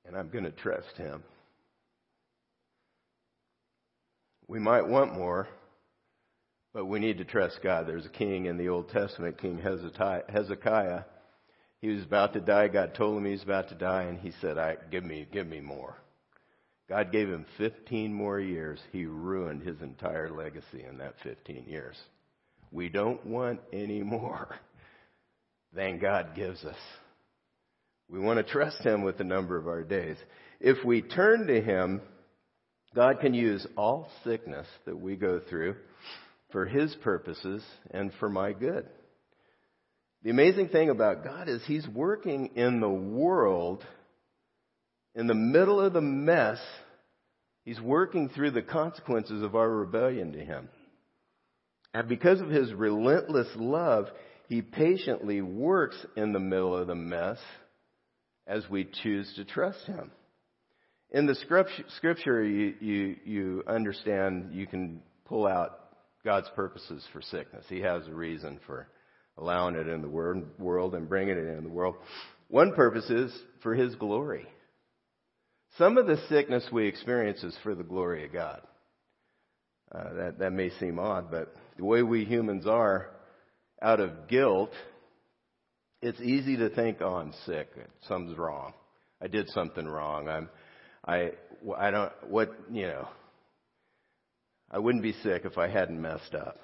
And 0.03 0.17
I'm 0.17 0.29
going 0.29 0.45
to 0.45 0.51
trust 0.51 0.97
him. 0.97 1.23
We 4.49 4.57
might 4.57 4.87
want 4.87 5.13
more, 5.13 5.47
but 6.73 6.87
we 6.87 6.99
need 6.99 7.19
to 7.19 7.23
trust 7.23 7.59
God. 7.61 7.85
There's 7.85 8.07
a 8.07 8.09
king 8.09 8.47
in 8.47 8.57
the 8.57 8.69
Old 8.69 8.89
Testament, 8.89 9.37
King 9.37 9.59
Hezekiah. 9.59 11.03
He 11.81 11.89
was 11.89 12.03
about 12.03 12.33
to 12.33 12.41
die. 12.41 12.67
God 12.67 12.95
told 12.95 13.19
him 13.19 13.25
he 13.25 13.31
was 13.33 13.43
about 13.43 13.69
to 13.69 13.75
die, 13.75 14.03
and 14.03 14.17
he 14.17 14.31
said, 14.41 14.57
I, 14.57 14.77
give 14.89 15.03
me, 15.03 15.27
give 15.31 15.45
me 15.45 15.59
more. 15.59 15.95
God 16.89 17.11
gave 17.11 17.29
him 17.29 17.45
15 17.59 18.11
more 18.11 18.39
years. 18.39 18.79
He 18.91 19.05
ruined 19.05 19.61
his 19.61 19.79
entire 19.83 20.31
legacy 20.31 20.83
in 20.83 20.97
that 20.97 21.13
15 21.21 21.65
years. 21.67 21.95
We 22.71 22.89
don't 22.89 23.23
want 23.27 23.59
any 23.71 24.01
more 24.01 24.55
than 25.73 25.99
God 25.99 26.33
gives 26.35 26.65
us. 26.65 26.75
We 28.09 28.19
want 28.19 28.37
to 28.37 28.51
trust 28.51 28.81
Him 28.81 29.03
with 29.03 29.19
the 29.19 29.23
number 29.23 29.57
of 29.57 29.67
our 29.67 29.83
days. 29.83 30.17
If 30.59 30.83
we 30.83 31.03
turn 31.03 31.45
to 31.45 31.61
Him, 31.61 32.01
God 32.95 33.19
can 33.19 33.33
use 33.33 33.65
all 33.77 34.09
sickness 34.23 34.67
that 34.85 34.99
we 34.99 35.15
go 35.15 35.39
through 35.49 35.75
for 36.51 36.65
His 36.65 36.95
purposes 37.03 37.63
and 37.91 38.11
for 38.19 38.29
my 38.29 38.53
good. 38.53 38.87
The 40.23 40.31
amazing 40.31 40.69
thing 40.69 40.89
about 40.89 41.23
God 41.23 41.47
is 41.47 41.61
He's 41.65 41.87
working 41.87 42.51
in 42.55 42.79
the 42.79 42.89
world, 42.89 43.85
in 45.15 45.27
the 45.27 45.33
middle 45.33 45.79
of 45.79 45.93
the 45.93 46.01
mess, 46.01 46.59
He's 47.63 47.79
working 47.79 48.29
through 48.29 48.51
the 48.51 48.63
consequences 48.63 49.43
of 49.43 49.55
our 49.55 49.69
rebellion 49.69 50.33
to 50.33 50.39
Him. 50.39 50.69
And 51.93 52.07
because 52.07 52.41
of 52.41 52.49
His 52.49 52.73
relentless 52.73 53.49
love, 53.55 54.07
He 54.47 54.61
patiently 54.63 55.41
works 55.41 55.97
in 56.15 56.33
the 56.33 56.39
middle 56.39 56.75
of 56.75 56.87
the 56.87 56.95
mess 56.95 57.37
as 58.47 58.67
we 58.67 58.89
choose 59.03 59.31
to 59.35 59.45
trust 59.45 59.85
Him. 59.85 60.11
In 61.11 61.25
the 61.25 61.35
scripture, 61.97 62.43
you, 62.43 62.75
you, 62.79 63.15
you 63.25 63.63
understand 63.67 64.49
you 64.53 64.67
can 64.67 65.01
pull 65.25 65.47
out 65.47 65.79
God's 66.23 66.49
purposes 66.55 67.03
for 67.11 67.21
sickness. 67.21 67.65
He 67.67 67.79
has 67.79 68.07
a 68.07 68.13
reason 68.13 68.59
for 68.67 68.87
allowing 69.37 69.75
it 69.75 69.87
in 69.87 70.01
the 70.01 70.07
world 70.07 70.93
and 70.93 71.09
bringing 71.09 71.37
it 71.37 71.57
in 71.57 71.63
the 71.63 71.69
world. 71.69 71.95
One 72.49 72.73
purpose 72.73 73.09
is 73.09 73.33
for 73.63 73.73
His 73.73 73.95
glory. 73.95 74.45
Some 75.77 75.97
of 75.97 76.07
the 76.07 76.17
sickness 76.29 76.67
we 76.71 76.87
experience 76.87 77.43
is 77.43 77.57
for 77.63 77.73
the 77.73 77.83
glory 77.83 78.25
of 78.25 78.33
God. 78.33 78.61
Uh, 79.91 80.13
that, 80.13 80.39
that 80.39 80.51
may 80.51 80.69
seem 80.79 80.99
odd, 80.99 81.31
but 81.31 81.55
the 81.77 81.85
way 81.85 82.03
we 82.03 82.25
humans 82.25 82.67
are, 82.67 83.09
out 83.81 83.99
of 83.99 84.27
guilt, 84.27 84.71
it's 86.01 86.19
easy 86.21 86.57
to 86.57 86.69
think, 86.69 86.97
oh, 87.01 87.15
I'm 87.15 87.33
sick. 87.45 87.69
Something's 88.07 88.37
wrong. 88.37 88.73
I 89.21 89.27
did 89.27 89.49
something 89.49 89.87
wrong. 89.87 90.27
I'm, 90.27 90.49
I, 91.05 91.31
I 91.77 91.91
don't, 91.91 92.11
what, 92.27 92.53
you 92.71 92.87
know, 92.87 93.07
I 94.71 94.79
wouldn't 94.79 95.03
be 95.03 95.13
sick 95.23 95.43
if 95.45 95.57
I 95.57 95.67
hadn't 95.67 96.01
messed 96.01 96.35
up. 96.35 96.57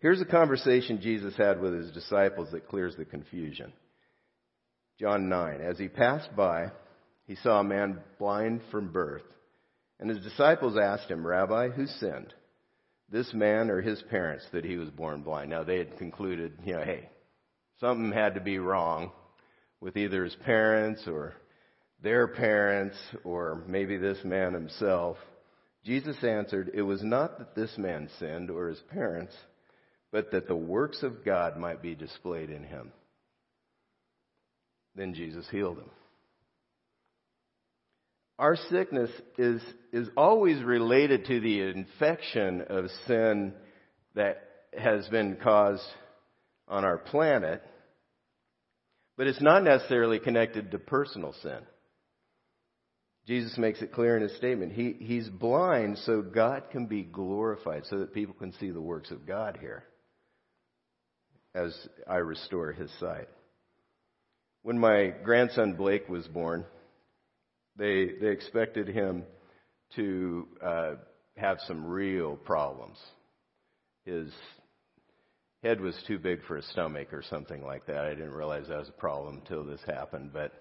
Here's 0.00 0.20
a 0.20 0.26
conversation 0.26 1.00
Jesus 1.02 1.36
had 1.36 1.60
with 1.60 1.74
his 1.74 1.92
disciples 1.92 2.48
that 2.52 2.68
clears 2.68 2.96
the 2.96 3.04
confusion. 3.04 3.72
John 4.98 5.28
9. 5.28 5.60
As 5.60 5.78
he 5.78 5.88
passed 5.88 6.34
by, 6.34 6.72
he 7.26 7.36
saw 7.36 7.60
a 7.60 7.64
man 7.64 8.00
blind 8.18 8.62
from 8.70 8.92
birth. 8.92 9.22
And 9.98 10.08
his 10.08 10.20
disciples 10.20 10.78
asked 10.78 11.10
him, 11.10 11.26
Rabbi, 11.26 11.68
who 11.68 11.86
sinned? 11.86 12.32
This 13.10 13.32
man 13.34 13.70
or 13.70 13.82
his 13.82 14.02
parents 14.08 14.46
that 14.52 14.64
he 14.64 14.76
was 14.76 14.88
born 14.88 15.22
blind? 15.22 15.50
Now 15.50 15.64
they 15.64 15.78
had 15.78 15.98
concluded, 15.98 16.58
you 16.64 16.74
know, 16.74 16.82
hey, 16.82 17.10
something 17.80 18.12
had 18.12 18.34
to 18.34 18.40
be 18.40 18.58
wrong 18.58 19.12
with 19.80 19.96
either 19.96 20.24
his 20.24 20.36
parents 20.46 21.02
or 21.06 21.34
their 22.02 22.28
parents 22.28 22.96
or 23.24 23.62
maybe 23.66 23.96
this 23.96 24.18
man 24.24 24.54
himself. 24.54 25.16
Jesus 25.84 26.16
answered, 26.22 26.70
It 26.74 26.82
was 26.82 27.02
not 27.02 27.38
that 27.38 27.54
this 27.54 27.76
man 27.76 28.08
sinned 28.18 28.50
or 28.50 28.68
his 28.68 28.80
parents, 28.90 29.34
but 30.12 30.32
that 30.32 30.48
the 30.48 30.56
works 30.56 31.02
of 31.02 31.24
God 31.24 31.56
might 31.56 31.82
be 31.82 31.94
displayed 31.94 32.50
in 32.50 32.64
him. 32.64 32.92
Then 34.94 35.14
Jesus 35.14 35.46
healed 35.50 35.78
him. 35.78 35.90
Our 38.38 38.56
sickness 38.70 39.10
is, 39.36 39.62
is 39.92 40.08
always 40.16 40.62
related 40.62 41.26
to 41.26 41.40
the 41.40 41.60
infection 41.60 42.62
of 42.62 42.86
sin 43.06 43.52
that 44.14 44.42
has 44.76 45.06
been 45.08 45.36
caused 45.36 45.84
on 46.66 46.84
our 46.84 46.96
planet, 46.96 47.62
but 49.18 49.26
it's 49.26 49.42
not 49.42 49.62
necessarily 49.62 50.18
connected 50.18 50.70
to 50.70 50.78
personal 50.78 51.34
sin. 51.42 51.58
Jesus 53.30 53.56
makes 53.56 53.80
it 53.80 53.92
clear 53.92 54.16
in 54.16 54.24
his 54.24 54.36
statement. 54.38 54.72
He, 54.72 54.96
he's 54.98 55.28
blind 55.28 55.98
so 55.98 56.20
God 56.20 56.64
can 56.72 56.86
be 56.86 57.04
glorified, 57.04 57.84
so 57.86 58.00
that 58.00 58.12
people 58.12 58.34
can 58.34 58.52
see 58.54 58.70
the 58.70 58.80
works 58.80 59.12
of 59.12 59.24
God 59.24 59.56
here 59.60 59.84
as 61.54 61.72
I 62.08 62.16
restore 62.16 62.72
his 62.72 62.90
sight. 62.98 63.28
When 64.62 64.80
my 64.80 65.14
grandson 65.22 65.74
Blake 65.74 66.08
was 66.08 66.26
born, 66.26 66.64
they, 67.76 68.14
they 68.20 68.30
expected 68.30 68.88
him 68.88 69.22
to 69.94 70.48
uh, 70.60 70.92
have 71.36 71.58
some 71.68 71.86
real 71.86 72.34
problems. 72.34 72.98
His 74.04 74.32
head 75.62 75.80
was 75.80 75.94
too 76.08 76.18
big 76.18 76.42
for 76.48 76.56
his 76.56 76.68
stomach 76.70 77.12
or 77.12 77.22
something 77.30 77.64
like 77.64 77.86
that. 77.86 78.06
I 78.06 78.08
didn't 78.08 78.34
realize 78.34 78.66
that 78.66 78.78
was 78.78 78.88
a 78.88 79.00
problem 79.00 79.36
until 79.36 79.62
this 79.62 79.82
happened. 79.86 80.32
But 80.32 80.52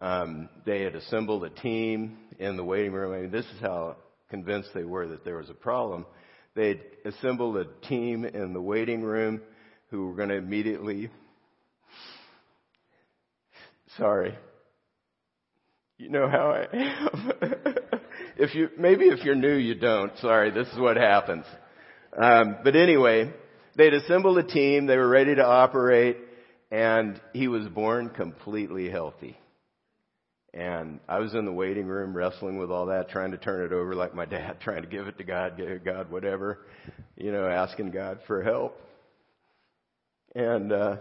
um, 0.00 0.48
they 0.66 0.82
had 0.82 0.94
assembled 0.94 1.44
a 1.44 1.50
team 1.50 2.18
in 2.38 2.56
the 2.56 2.64
waiting 2.64 2.92
room. 2.92 3.14
I 3.14 3.22
mean, 3.22 3.30
this 3.30 3.46
is 3.46 3.60
how 3.60 3.96
convinced 4.28 4.70
they 4.74 4.84
were 4.84 5.06
that 5.08 5.24
there 5.24 5.36
was 5.36 5.50
a 5.50 5.54
problem. 5.54 6.06
They'd 6.54 6.80
assembled 7.04 7.56
a 7.56 7.66
team 7.86 8.24
in 8.24 8.52
the 8.52 8.60
waiting 8.60 9.02
room 9.02 9.40
who 9.90 10.06
were 10.06 10.14
going 10.14 10.28
to 10.28 10.36
immediately. 10.36 11.10
Sorry. 13.96 14.36
You 15.98 16.10
know 16.10 16.28
how 16.28 16.50
I 16.50 16.66
am. 16.72 17.32
if 18.36 18.54
you, 18.54 18.70
maybe 18.78 19.06
if 19.06 19.24
you're 19.24 19.36
new, 19.36 19.54
you 19.54 19.76
don't. 19.76 20.12
Sorry, 20.18 20.50
this 20.50 20.68
is 20.68 20.78
what 20.78 20.96
happens. 20.96 21.44
Um, 22.20 22.56
but 22.64 22.74
anyway, 22.74 23.32
they'd 23.76 23.94
assembled 23.94 24.38
a 24.38 24.42
team. 24.42 24.86
They 24.86 24.96
were 24.96 25.08
ready 25.08 25.34
to 25.36 25.44
operate, 25.44 26.16
and 26.70 27.20
he 27.32 27.48
was 27.48 27.66
born 27.68 28.10
completely 28.10 28.90
healthy. 28.90 29.36
And 30.54 31.00
I 31.08 31.18
was 31.18 31.34
in 31.34 31.46
the 31.46 31.52
waiting 31.52 31.86
room 31.86 32.16
wrestling 32.16 32.58
with 32.58 32.70
all 32.70 32.86
that, 32.86 33.08
trying 33.08 33.32
to 33.32 33.36
turn 33.36 33.64
it 33.64 33.72
over 33.72 33.96
like 33.96 34.14
my 34.14 34.24
dad, 34.24 34.58
trying 34.60 34.82
to 34.82 34.88
give 34.88 35.08
it 35.08 35.18
to 35.18 35.24
God, 35.24 35.56
give 35.56 35.68
it 35.68 35.84
God 35.84 36.12
whatever, 36.12 36.60
you 37.16 37.32
know, 37.32 37.48
asking 37.48 37.90
God 37.90 38.20
for 38.28 38.40
help. 38.40 38.80
And 40.36 40.72
uh, 40.72 40.96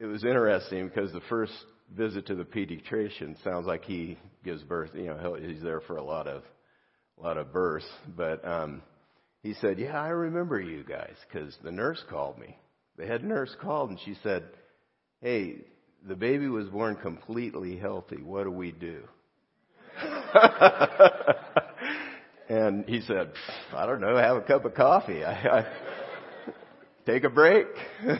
it 0.00 0.06
was 0.06 0.24
interesting 0.24 0.88
because 0.88 1.12
the 1.12 1.20
first 1.28 1.52
visit 1.96 2.26
to 2.26 2.34
the 2.34 2.44
pediatrician 2.44 3.40
sounds 3.44 3.66
like 3.66 3.84
he 3.84 4.18
gives 4.44 4.62
birth. 4.64 4.90
You 4.94 5.06
know, 5.06 5.36
he's 5.40 5.62
there 5.62 5.80
for 5.80 5.96
a 5.96 6.02
lot 6.02 6.26
of 6.26 6.42
a 7.18 7.22
lot 7.22 7.36
of 7.36 7.52
births. 7.52 7.86
But 8.16 8.44
um, 8.44 8.82
he 9.44 9.54
said, 9.54 9.78
"Yeah, 9.78 10.00
I 10.00 10.08
remember 10.08 10.60
you 10.60 10.82
guys 10.82 11.14
because 11.28 11.56
the 11.62 11.72
nurse 11.72 12.02
called 12.10 12.38
me. 12.38 12.58
The 12.96 13.06
head 13.06 13.22
nurse 13.22 13.54
called 13.60 13.90
and 13.90 13.98
she 14.04 14.16
said, 14.22 14.44
"Hey, 15.20 15.64
the 16.06 16.16
baby 16.16 16.48
was 16.48 16.68
born 16.68 16.96
completely 16.96 17.76
healthy. 17.76 18.22
What 18.22 18.44
do 18.44 18.50
we 18.50 18.72
do?" 18.72 19.02
and 22.48 22.84
he 22.86 23.00
said, 23.02 23.32
"I 23.74 23.86
don't 23.86 24.00
know. 24.00 24.16
Have 24.16 24.36
a 24.36 24.42
cup 24.42 24.64
of 24.64 24.74
coffee. 24.74 25.24
I, 25.24 25.60
I 25.60 25.66
take 27.06 27.24
a 27.24 27.30
break." 27.30 27.66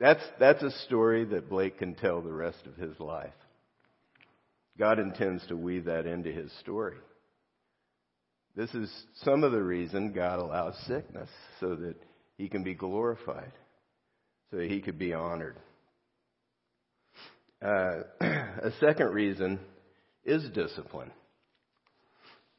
That's, 0.00 0.22
that's 0.38 0.62
a 0.62 0.70
story 0.86 1.24
that 1.24 1.48
Blake 1.48 1.78
can 1.78 1.94
tell 1.94 2.20
the 2.20 2.32
rest 2.32 2.66
of 2.66 2.76
his 2.76 2.98
life. 3.00 3.32
God 4.78 4.98
intends 4.98 5.46
to 5.46 5.56
weave 5.56 5.84
that 5.84 6.04
into 6.06 6.32
his 6.32 6.52
story. 6.60 6.96
This 8.56 8.74
is 8.74 8.92
some 9.22 9.44
of 9.44 9.52
the 9.52 9.62
reason 9.62 10.12
God 10.12 10.40
allows 10.40 10.76
sickness, 10.86 11.30
so 11.60 11.74
that 11.76 11.96
he 12.36 12.48
can 12.48 12.62
be 12.62 12.74
glorified, 12.74 13.52
so 14.50 14.58
that 14.58 14.70
he 14.70 14.80
could 14.80 14.98
be 14.98 15.14
honored. 15.14 15.56
Uh, 17.64 18.02
a 18.20 18.70
second 18.78 19.08
reason 19.14 19.58
is 20.24 20.48
discipline. 20.50 21.10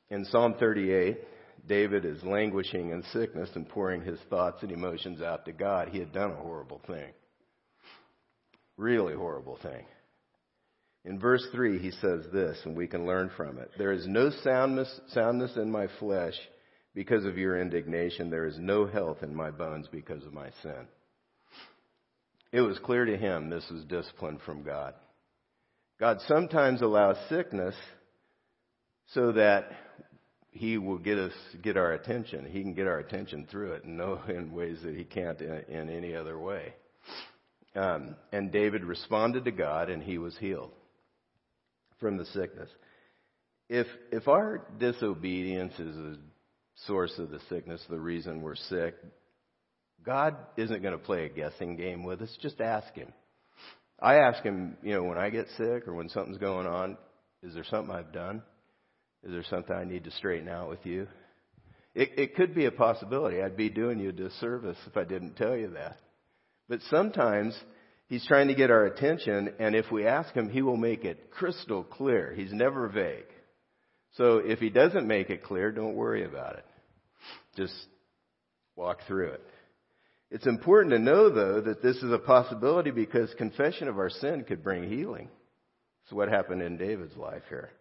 In 0.09 0.25
Psalm 0.25 0.55
38, 0.59 1.19
David 1.67 2.05
is 2.05 2.23
languishing 2.23 2.89
in 2.89 3.03
sickness 3.13 3.49
and 3.55 3.69
pouring 3.69 4.01
his 4.01 4.19
thoughts 4.29 4.63
and 4.63 4.71
emotions 4.71 5.21
out 5.21 5.45
to 5.45 5.51
God. 5.51 5.89
He 5.89 5.99
had 5.99 6.11
done 6.11 6.31
a 6.31 6.35
horrible 6.35 6.81
thing. 6.87 7.11
Really 8.77 9.13
horrible 9.13 9.57
thing. 9.61 9.85
In 11.05 11.19
verse 11.19 11.45
3, 11.51 11.77
he 11.77 11.91
says 11.91 12.25
this, 12.33 12.57
and 12.65 12.75
we 12.75 12.87
can 12.87 13.05
learn 13.05 13.29
from 13.37 13.59
it. 13.59 13.69
There 13.77 13.91
is 13.91 14.07
no 14.07 14.31
soundness, 14.43 15.01
soundness 15.09 15.55
in 15.55 15.71
my 15.71 15.87
flesh 15.99 16.33
because 16.95 17.25
of 17.25 17.37
your 17.37 17.61
indignation. 17.61 18.31
There 18.31 18.47
is 18.47 18.57
no 18.57 18.87
health 18.87 19.21
in 19.21 19.35
my 19.35 19.51
bones 19.51 19.87
because 19.91 20.23
of 20.23 20.33
my 20.33 20.49
sin. 20.63 20.87
It 22.55 22.61
was 22.61 22.79
clear 22.79 23.03
to 23.03 23.17
him 23.17 23.49
this 23.49 23.69
was 23.69 23.83
discipline 23.83 24.39
from 24.45 24.63
God. 24.63 24.93
God 25.99 26.19
sometimes 26.25 26.81
allows 26.81 27.17
sickness 27.27 27.75
so 29.07 29.33
that 29.33 29.69
he 30.51 30.77
will 30.77 30.97
get 30.97 31.17
us 31.17 31.33
get 31.61 31.75
our 31.75 31.91
attention. 31.91 32.45
He 32.45 32.61
can 32.61 32.73
get 32.73 32.87
our 32.87 32.99
attention 32.99 33.45
through 33.51 33.73
it 33.73 33.83
and 33.83 33.97
know 33.97 34.21
in 34.29 34.53
ways 34.53 34.79
that 34.83 34.95
he 34.95 35.03
can't 35.03 35.41
in, 35.41 35.63
in 35.67 35.89
any 35.89 36.15
other 36.15 36.39
way. 36.39 36.73
Um, 37.75 38.15
and 38.31 38.53
David 38.53 38.85
responded 38.85 39.43
to 39.45 39.51
God, 39.51 39.89
and 39.89 40.01
he 40.01 40.17
was 40.17 40.37
healed 40.37 40.71
from 41.99 42.15
the 42.15 42.25
sickness. 42.27 42.69
If 43.67 43.87
if 44.13 44.29
our 44.29 44.65
disobedience 44.79 45.77
is 45.77 45.97
a 45.97 46.15
source 46.87 47.19
of 47.19 47.31
the 47.31 47.41
sickness, 47.49 47.83
the 47.89 47.99
reason 47.99 48.41
we're 48.41 48.55
sick, 48.55 48.95
God 50.05 50.35
isn't 50.55 50.81
going 50.81 50.97
to 50.97 51.03
play 51.03 51.25
a 51.25 51.29
guessing 51.29 51.75
game 51.75 52.03
with 52.03 52.21
us. 52.21 52.37
Just 52.41 52.61
ask 52.61 52.93
Him. 52.93 53.11
I 53.99 54.15
ask 54.15 54.43
Him, 54.43 54.77
you 54.83 54.93
know, 54.93 55.03
when 55.03 55.17
I 55.17 55.29
get 55.29 55.47
sick 55.57 55.87
or 55.87 55.95
when 55.95 56.09
something's 56.09 56.37
going 56.37 56.67
on, 56.67 56.97
is 57.41 57.53
there 57.53 57.63
something 57.63 57.93
I've 57.93 58.11
done? 58.11 58.43
Is 59.23 59.31
there 59.31 59.43
something 59.49 59.75
I 59.75 59.83
need 59.83 60.03
to 60.03 60.11
straighten 60.11 60.47
out 60.47 60.69
with 60.69 60.85
you? 60.85 61.07
It, 61.95 62.11
it 62.17 62.35
could 62.35 62.53
be 62.53 62.65
a 62.65 62.71
possibility. 62.71 63.41
I'd 63.41 63.57
be 63.57 63.69
doing 63.69 63.99
you 63.99 64.09
a 64.09 64.13
disservice 64.13 64.77
if 64.85 64.97
I 64.97 65.05
didn't 65.05 65.37
tell 65.37 65.55
you 65.55 65.71
that. 65.71 65.97
But 66.69 66.81
sometimes 66.89 67.57
He's 68.07 68.25
trying 68.27 68.49
to 68.49 68.53
get 68.53 68.69
our 68.69 68.85
attention, 68.85 69.55
and 69.57 69.75
if 69.75 69.91
we 69.91 70.05
ask 70.05 70.31
Him, 70.35 70.49
He 70.49 70.61
will 70.61 70.77
make 70.77 71.03
it 71.05 71.31
crystal 71.31 71.83
clear. 71.83 72.33
He's 72.35 72.53
never 72.53 72.87
vague. 72.87 73.25
So 74.13 74.37
if 74.37 74.59
He 74.59 74.69
doesn't 74.69 75.07
make 75.07 75.31
it 75.31 75.43
clear, 75.43 75.71
don't 75.71 75.95
worry 75.95 76.23
about 76.23 76.57
it. 76.57 76.65
Just 77.57 77.73
walk 78.75 78.99
through 79.07 79.29
it. 79.29 79.41
It's 80.31 80.47
important 80.47 80.91
to 80.93 80.99
know, 80.99 81.29
though, 81.29 81.61
that 81.61 81.81
this 81.81 81.97
is 81.97 82.11
a 82.11 82.17
possibility 82.17 82.91
because 82.91 83.33
confession 83.37 83.87
of 83.87 83.99
our 83.99 84.09
sin 84.09 84.43
could 84.43 84.63
bring 84.63 84.89
healing. 84.89 85.29
It's 86.03 86.13
what 86.13 86.29
happened 86.29 86.61
in 86.61 86.77
David's 86.77 87.15
life 87.15 87.43
here. 87.49 87.71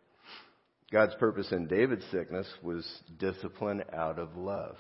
God's 0.93 1.15
purpose 1.17 1.51
in 1.53 1.67
David's 1.67 2.05
sickness 2.11 2.47
was 2.63 2.87
discipline 3.19 3.83
out 3.93 4.19
of 4.19 4.37
love 4.37 4.77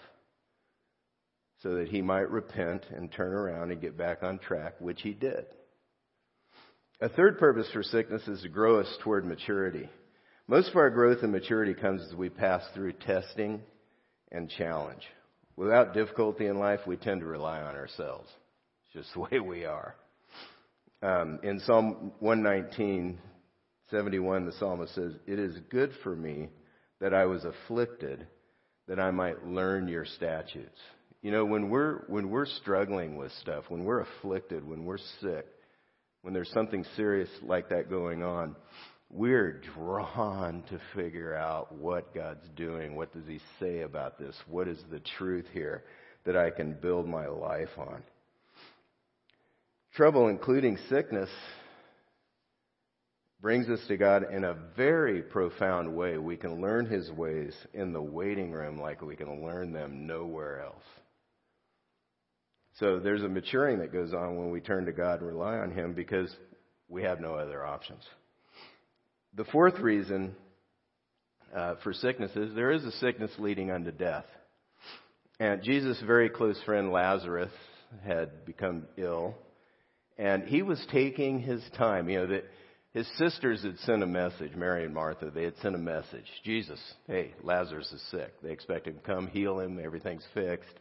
so 1.63 1.77
that 1.77 1.89
he 1.89 2.03
might 2.03 2.31
repent 2.31 2.85
and 2.95 3.11
turn 3.11 3.33
around 3.33 3.71
and 3.71 3.81
get 3.81 3.97
back 3.97 4.23
on 4.23 4.39
track, 4.39 4.75
which 4.81 5.01
he 5.01 5.13
did. 5.13 5.47
A 7.01 7.09
third 7.09 7.39
purpose 7.39 7.69
for 7.73 7.83
sickness 7.83 8.27
is 8.29 8.43
to 8.43 8.49
grow 8.49 8.81
us 8.81 8.97
toward 9.03 9.25
maturity. 9.25 9.89
Most 10.47 10.71
of 10.71 10.77
our 10.77 10.91
growth 10.91 11.23
and 11.23 11.33
maturity 11.33 11.75
comes 11.75 12.03
as 12.03 12.15
we 12.15 12.29
pass 12.29 12.63
through 12.75 12.93
testing 12.93 13.63
and 14.31 14.51
challenge. 14.51 15.03
Without 15.57 15.95
difficulty 15.95 16.47
in 16.47 16.59
life, 16.59 16.81
we 16.87 16.97
tend 16.97 17.21
to 17.21 17.27
rely 17.27 17.61
on 17.61 17.75
ourselves. 17.77 18.29
It's 18.85 19.05
just 19.05 19.15
the 19.15 19.21
way 19.33 19.41
we 19.41 19.65
are. 19.65 19.95
Um, 21.03 21.39
in 21.43 21.61
Psalm 21.61 22.13
119, 22.21 23.19
71, 23.91 24.47
the 24.47 24.53
psalmist 24.53 24.95
says, 24.95 25.13
It 25.27 25.39
is 25.39 25.57
good 25.71 25.93
for 26.03 26.17
me 26.17 26.49
that 27.01 27.15
I 27.15 27.27
was 27.27 27.45
afflicted, 27.45 28.27
that 28.89 28.99
I 28.99 29.11
might 29.11 29.47
learn 29.47 29.87
your 29.87 30.07
statutes. 30.07 30.79
You 31.23 31.31
know, 31.31 31.45
when 31.45 31.71
we're, 31.71 32.05
when 32.09 32.31
we're 32.31 32.47
struggling 32.47 33.17
with 33.17 33.33
stuff, 33.41 33.65
when 33.69 33.85
we're 33.85 34.01
afflicted, 34.01 34.67
when 34.67 34.85
we're 34.85 34.99
sick, 35.21 35.47
when 36.23 36.35
there's 36.35 36.51
something 36.53 36.85
serious 36.97 37.29
like 37.43 37.69
that 37.69 37.91
going 37.91 38.23
on, 38.23 38.57
we're 39.15 39.61
drawn 39.75 40.65
to 40.71 40.81
figure 40.93 41.37
out 41.37 41.73
what 41.73 42.13
God's 42.13 42.49
doing. 42.57 42.97
What 42.97 43.13
does 43.13 43.27
He 43.29 43.39
say 43.61 43.83
about 43.83 44.19
this? 44.19 44.35
What 44.49 44.67
is 44.67 44.83
the 44.91 45.01
truth 45.17 45.47
here 45.53 45.85
that 46.25 46.37
I 46.37 46.51
can 46.51 46.73
build 46.73 47.07
my 47.07 47.29
life 47.29 47.69
on? 47.79 48.03
Trouble, 49.95 50.27
including 50.27 50.77
sickness, 50.89 51.31
brings 53.41 53.69
us 53.69 53.79
to 53.87 53.97
God 53.97 54.33
in 54.33 54.43
a 54.43 54.57
very 54.77 55.23
profound 55.23 55.95
way. 55.95 56.19
We 56.19 56.37
can 56.37 56.61
learn 56.61 56.87
His 56.87 57.09
ways 57.13 57.55
in 57.73 57.93
the 57.93 58.03
waiting 58.03 58.51
room 58.51 58.81
like 58.81 59.01
we 59.01 59.15
can 59.15 59.45
learn 59.45 59.73
them 59.73 60.09
nowhere 60.09 60.61
else. 60.65 60.83
So 62.81 62.99
there's 62.99 63.23
a 63.23 63.29
maturing 63.29 63.79
that 63.79 63.93
goes 63.93 64.13
on 64.13 64.37
when 64.37 64.51
we 64.51 64.61
turn 64.61 64.87
to 64.87 64.93
God 64.93 65.21
and 65.21 65.29
rely 65.29 65.59
on 65.59 65.71
Him 65.71 65.93
because 65.93 66.35
we 66.89 67.05
have 67.05 67.21
no 67.21 67.37
other 67.37 67.65
options. 67.65 68.03
The 69.37 69.45
fourth 69.47 69.81
reason 69.81 70.37
uh, 71.55 71.75
for 71.83 71.93
sickness 71.93 72.31
is 72.37 72.55
there 72.55 72.71
is 72.71 72.85
a 72.85 72.93
sickness 72.93 73.33
leading 73.39 73.73
unto 73.73 73.91
death. 73.91 74.27
And 75.41 75.61
Jesus' 75.65 76.01
very 76.07 76.29
close 76.29 76.61
friend 76.65 76.93
Lazarus 76.93 77.51
had 78.05 78.45
become 78.45 78.87
ill, 78.97 79.35
and 80.17 80.45
he 80.45 80.63
was 80.63 80.85
taking 80.93 81.41
his 81.41 81.61
time. 81.77 82.09
You 82.09 82.21
know, 82.21 82.27
that 82.29 82.45
his 82.93 83.09
sisters 83.19 83.65
had 83.65 83.77
sent 83.81 84.05
a 84.05 84.07
message, 84.07 84.55
Mary 84.55 84.85
and 84.85 84.95
Martha, 84.95 85.33
they 85.35 85.43
had 85.43 85.57
sent 85.57 85.75
a 85.75 85.79
message. 85.79 86.27
Jesus, 86.45 86.81
hey, 87.09 87.35
Lazarus 87.43 87.91
is 87.91 88.03
sick. 88.13 88.41
They 88.41 88.53
expect 88.53 88.87
him 88.87 88.95
to 88.95 89.01
come 89.01 89.27
heal 89.27 89.59
him, 89.59 89.81
everything's 89.85 90.27
fixed. 90.33 90.79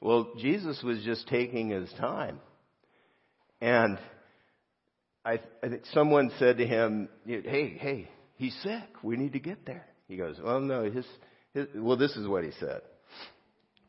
Well, 0.00 0.30
Jesus 0.38 0.80
was 0.84 1.02
just 1.02 1.26
taking 1.26 1.70
his 1.70 1.92
time. 1.98 2.38
And 3.60 3.98
I, 5.24 5.40
I 5.62 5.68
think 5.68 5.82
someone 5.92 6.30
said 6.38 6.58
to 6.58 6.66
him, 6.66 7.08
"Hey, 7.26 7.76
hey, 7.78 8.08
he's 8.36 8.56
sick. 8.62 9.02
We 9.02 9.16
need 9.16 9.34
to 9.34 9.40
get 9.40 9.66
there." 9.66 9.86
He 10.08 10.16
goes, 10.16 10.36
"Well, 10.42 10.60
no, 10.60 10.90
his, 10.90 11.06
his 11.52 11.66
well, 11.74 11.96
this 11.96 12.16
is 12.16 12.26
what 12.26 12.44
he 12.44 12.52
said." 12.58 12.80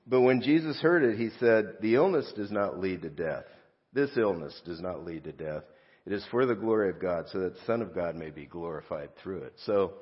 But 0.05 0.21
when 0.21 0.41
Jesus 0.41 0.79
heard 0.81 1.03
it, 1.03 1.17
he 1.17 1.29
said, 1.39 1.75
"The 1.81 1.95
illness 1.95 2.31
does 2.35 2.51
not 2.51 2.79
lead 2.79 3.03
to 3.03 3.09
death. 3.09 3.45
This 3.93 4.11
illness 4.17 4.59
does 4.65 4.81
not 4.81 5.05
lead 5.05 5.23
to 5.25 5.31
death. 5.31 5.63
It 6.05 6.13
is 6.13 6.25
for 6.31 6.45
the 6.45 6.55
glory 6.55 6.89
of 6.89 6.99
God, 6.99 7.25
so 7.31 7.39
that 7.41 7.53
the 7.53 7.65
Son 7.65 7.81
of 7.81 7.95
God 7.95 8.15
may 8.15 8.29
be 8.29 8.45
glorified 8.45 9.15
through 9.17 9.43
it." 9.43 9.53
So 9.65 9.93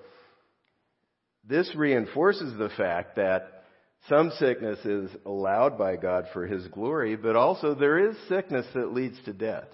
this 1.48 1.74
reinforces 1.76 2.58
the 2.58 2.70
fact 2.70 3.18
that 3.18 3.64
some 4.08 4.32
sickness 4.40 4.80
is 4.86 5.12
allowed 5.26 5.78
by 5.78 5.96
God 5.96 6.26
for 6.34 6.48
His 6.48 6.66
glory, 6.68 7.16
but 7.16 7.36
also 7.36 7.76
there 7.76 8.10
is 8.10 8.16
sickness 8.28 8.66
that 8.74 8.94
leads 8.94 9.22
to 9.26 9.34
death. 9.34 9.68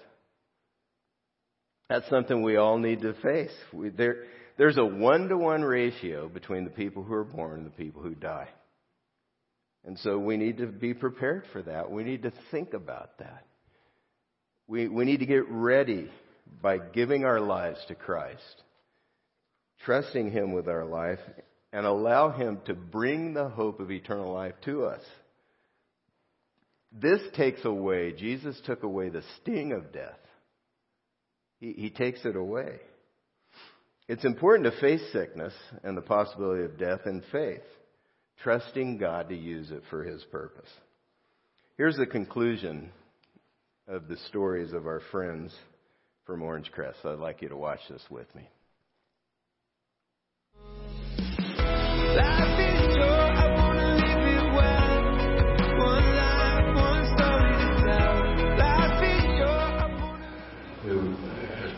That's 1.88 2.08
something 2.08 2.42
we 2.42 2.56
all 2.56 2.78
need 2.78 3.02
to 3.02 3.14
face. 3.14 3.52
We, 3.72 3.90
there, 3.90 4.24
there's 4.58 4.78
a 4.78 4.84
one 4.84 5.28
to 5.28 5.36
one 5.36 5.62
ratio 5.62 6.28
between 6.28 6.64
the 6.64 6.70
people 6.70 7.02
who 7.04 7.14
are 7.14 7.24
born 7.24 7.58
and 7.58 7.66
the 7.66 7.70
people 7.70 8.02
who 8.02 8.14
die. 8.14 8.48
And 9.84 9.98
so 10.00 10.18
we 10.18 10.36
need 10.36 10.58
to 10.58 10.66
be 10.66 10.94
prepared 10.94 11.44
for 11.52 11.62
that. 11.62 11.90
We 11.90 12.02
need 12.02 12.22
to 12.22 12.32
think 12.50 12.74
about 12.74 13.18
that. 13.18 13.44
We, 14.66 14.88
we 14.88 15.04
need 15.04 15.20
to 15.20 15.26
get 15.26 15.48
ready 15.48 16.10
by 16.60 16.78
giving 16.78 17.24
our 17.24 17.40
lives 17.40 17.78
to 17.86 17.94
Christ, 17.94 18.62
trusting 19.84 20.32
Him 20.32 20.52
with 20.52 20.68
our 20.68 20.84
life, 20.84 21.20
and 21.72 21.86
allow 21.86 22.30
Him 22.30 22.58
to 22.66 22.74
bring 22.74 23.32
the 23.32 23.48
hope 23.48 23.78
of 23.78 23.92
eternal 23.92 24.32
life 24.32 24.54
to 24.64 24.86
us. 24.86 25.02
This 26.90 27.20
takes 27.36 27.64
away, 27.64 28.12
Jesus 28.12 28.60
took 28.64 28.82
away 28.82 29.08
the 29.08 29.22
sting 29.40 29.72
of 29.72 29.92
death. 29.92 30.18
He, 31.60 31.72
he 31.72 31.90
takes 31.90 32.24
it 32.24 32.36
away. 32.36 32.80
It's 34.08 34.24
important 34.24 34.72
to 34.72 34.80
face 34.80 35.02
sickness 35.12 35.52
and 35.82 35.96
the 35.96 36.02
possibility 36.02 36.64
of 36.64 36.78
death 36.78 37.00
in 37.06 37.22
faith, 37.32 37.64
trusting 38.42 38.98
God 38.98 39.28
to 39.30 39.36
use 39.36 39.70
it 39.70 39.82
for 39.90 40.04
His 40.04 40.22
purpose. 40.30 40.70
Here's 41.76 41.96
the 41.96 42.06
conclusion 42.06 42.90
of 43.88 44.08
the 44.08 44.16
stories 44.28 44.72
of 44.72 44.86
our 44.86 45.02
friends 45.10 45.54
from 46.24 46.42
Orange 46.42 46.70
Crest. 46.72 46.98
I'd 47.04 47.18
like 47.18 47.42
you 47.42 47.48
to 47.48 47.56
watch 47.56 47.80
this 47.90 48.02
with 48.10 48.32
me. 48.34 48.48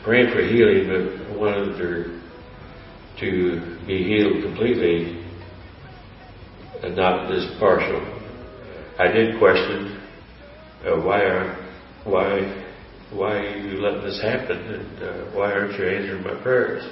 Praying 0.09 0.33
for 0.33 0.41
healing, 0.41 0.89
but 0.89 1.35
I 1.35 1.37
wanted 1.37 1.79
her 1.79 2.05
to 3.21 3.79
be 3.87 4.05
healed 4.05 4.43
completely 4.43 5.23
and 6.83 6.97
not 6.97 7.29
just 7.29 7.61
partial. 7.61 8.01
I 8.99 9.09
did 9.09 9.39
question 9.39 10.01
uh, 10.87 10.97
why 11.05 11.21
are 11.21 11.55
why 12.05 12.41
why 13.13 13.37
are 13.37 13.59
you 13.59 13.83
letting 13.83 14.03
this 14.03 14.19
happen 14.23 14.57
and 14.57 15.03
uh, 15.03 15.37
why 15.37 15.53
aren't 15.53 15.79
you 15.79 15.87
answering 15.87 16.25
my 16.25 16.43
prayers? 16.43 16.85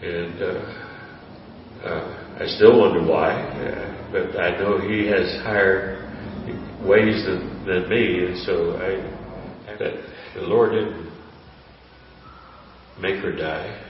And 0.00 0.40
uh, 0.40 1.84
uh 1.84 2.36
I 2.38 2.46
still 2.46 2.78
wonder 2.78 3.02
why, 3.10 3.32
uh, 3.32 4.12
but 4.12 4.38
I 4.38 4.56
know 4.60 4.78
He 4.78 5.08
has 5.08 5.42
higher 5.42 5.98
ways 6.86 7.24
than, 7.26 7.66
than 7.66 7.88
me, 7.88 8.26
and 8.26 8.38
so 8.46 8.76
I 8.76 9.14
the 10.34 10.42
Lord 10.42 10.72
didn't 10.72 11.13
make 13.00 13.22
her 13.22 13.32
die. 13.32 13.82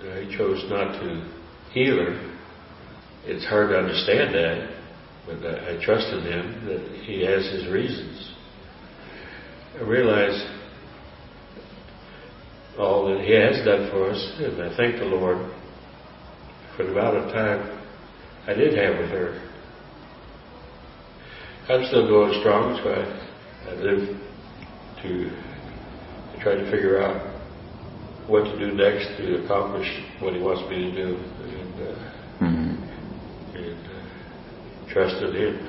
Uh, 0.00 0.20
he 0.20 0.36
chose 0.36 0.64
not 0.68 1.00
to 1.00 1.32
heal 1.72 1.96
her. 1.96 2.36
It's 3.24 3.44
hard 3.46 3.70
to 3.70 3.78
understand 3.78 4.34
that, 4.34 4.82
but 5.26 5.46
I, 5.46 5.76
I 5.76 5.84
trust 5.84 6.06
in 6.08 6.22
him 6.22 6.66
that 6.66 7.02
he 7.04 7.24
has 7.24 7.44
his 7.52 7.68
reasons. 7.68 8.34
I 9.78 9.82
realize 9.82 10.60
all 12.78 13.08
that 13.08 13.24
He 13.24 13.32
has 13.32 13.64
done 13.64 13.90
for 13.90 14.10
us, 14.10 14.32
and 14.38 14.62
I 14.62 14.76
thank 14.76 14.98
the 14.98 15.04
Lord 15.04 15.52
for 16.76 16.84
the 16.84 16.92
amount 16.92 17.16
of 17.16 17.32
time 17.32 17.78
I 18.46 18.54
did 18.54 18.76
have 18.76 18.98
with 18.98 19.10
her. 19.10 19.50
I'm 21.68 21.86
still 21.86 22.08
going 22.08 22.40
strong, 22.40 22.80
so 22.82 22.90
I, 22.90 23.70
I 23.70 23.74
live 23.74 24.16
to 25.02 25.30
try 26.42 26.54
to 26.54 26.70
figure 26.70 27.02
out 27.02 27.29
what 28.30 28.44
to 28.44 28.58
do 28.58 28.72
next 28.72 29.08
to 29.18 29.44
accomplish 29.44 29.88
what 30.20 30.32
He 30.34 30.40
wants 30.40 30.62
me 30.70 30.86
to 30.86 30.94
do, 30.94 31.16
and, 31.18 31.74
uh, 31.82 32.46
mm-hmm. 32.46 32.78
and 33.58 33.86
uh, 33.90 34.92
trust 34.92 35.16
in 35.18 35.34
Him. 35.34 35.66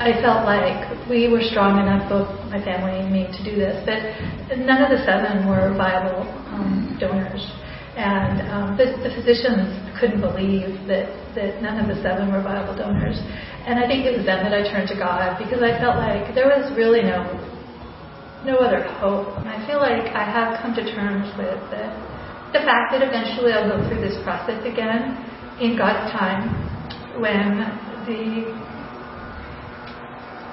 I 0.00 0.18
felt 0.20 0.44
like 0.46 1.08
we 1.08 1.28
were 1.28 1.42
strong 1.42 1.78
enough, 1.78 2.08
both 2.10 2.26
my 2.50 2.58
family 2.64 2.98
and 2.98 3.12
me, 3.12 3.30
to 3.30 3.44
do 3.44 3.54
this. 3.54 3.86
But 3.86 4.58
none 4.58 4.82
of 4.82 4.90
the 4.90 5.04
seven 5.06 5.46
were 5.46 5.70
viable 5.76 6.26
um, 6.50 6.96
donors, 6.98 7.46
and 7.94 8.42
um, 8.50 8.76
the, 8.76 8.98
the 9.06 9.14
physicians 9.14 9.70
couldn't 10.00 10.22
believe 10.22 10.88
that 10.88 11.20
that 11.34 11.62
none 11.62 11.78
of 11.78 11.86
the 11.86 12.02
seven 12.02 12.32
were 12.32 12.42
viable 12.42 12.74
donors. 12.74 13.18
And 13.66 13.78
I 13.78 13.86
think 13.86 14.06
it 14.08 14.16
was 14.16 14.24
then 14.24 14.42
that 14.44 14.54
I 14.56 14.64
turned 14.68 14.88
to 14.88 14.96
God 14.96 15.36
because 15.36 15.62
I 15.62 15.76
felt 15.76 15.96
like 16.00 16.34
there 16.34 16.48
was 16.48 16.68
really 16.76 17.02
no 17.02 17.24
no 18.44 18.56
other 18.56 18.82
hope. 19.04 19.36
And 19.36 19.48
I 19.48 19.60
feel 19.68 19.76
like 19.76 20.08
I 20.16 20.24
have 20.24 20.60
come 20.64 20.72
to 20.74 20.84
terms 20.96 21.28
with 21.36 21.60
the, 21.68 21.84
the 22.56 22.64
fact 22.64 22.92
that 22.96 23.04
eventually 23.04 23.52
I'll 23.52 23.68
go 23.68 23.76
through 23.88 24.00
this 24.00 24.16
process 24.24 24.64
again 24.64 25.12
in 25.60 25.76
God's 25.76 26.08
time 26.12 26.48
when 27.20 27.60
the 28.08 28.48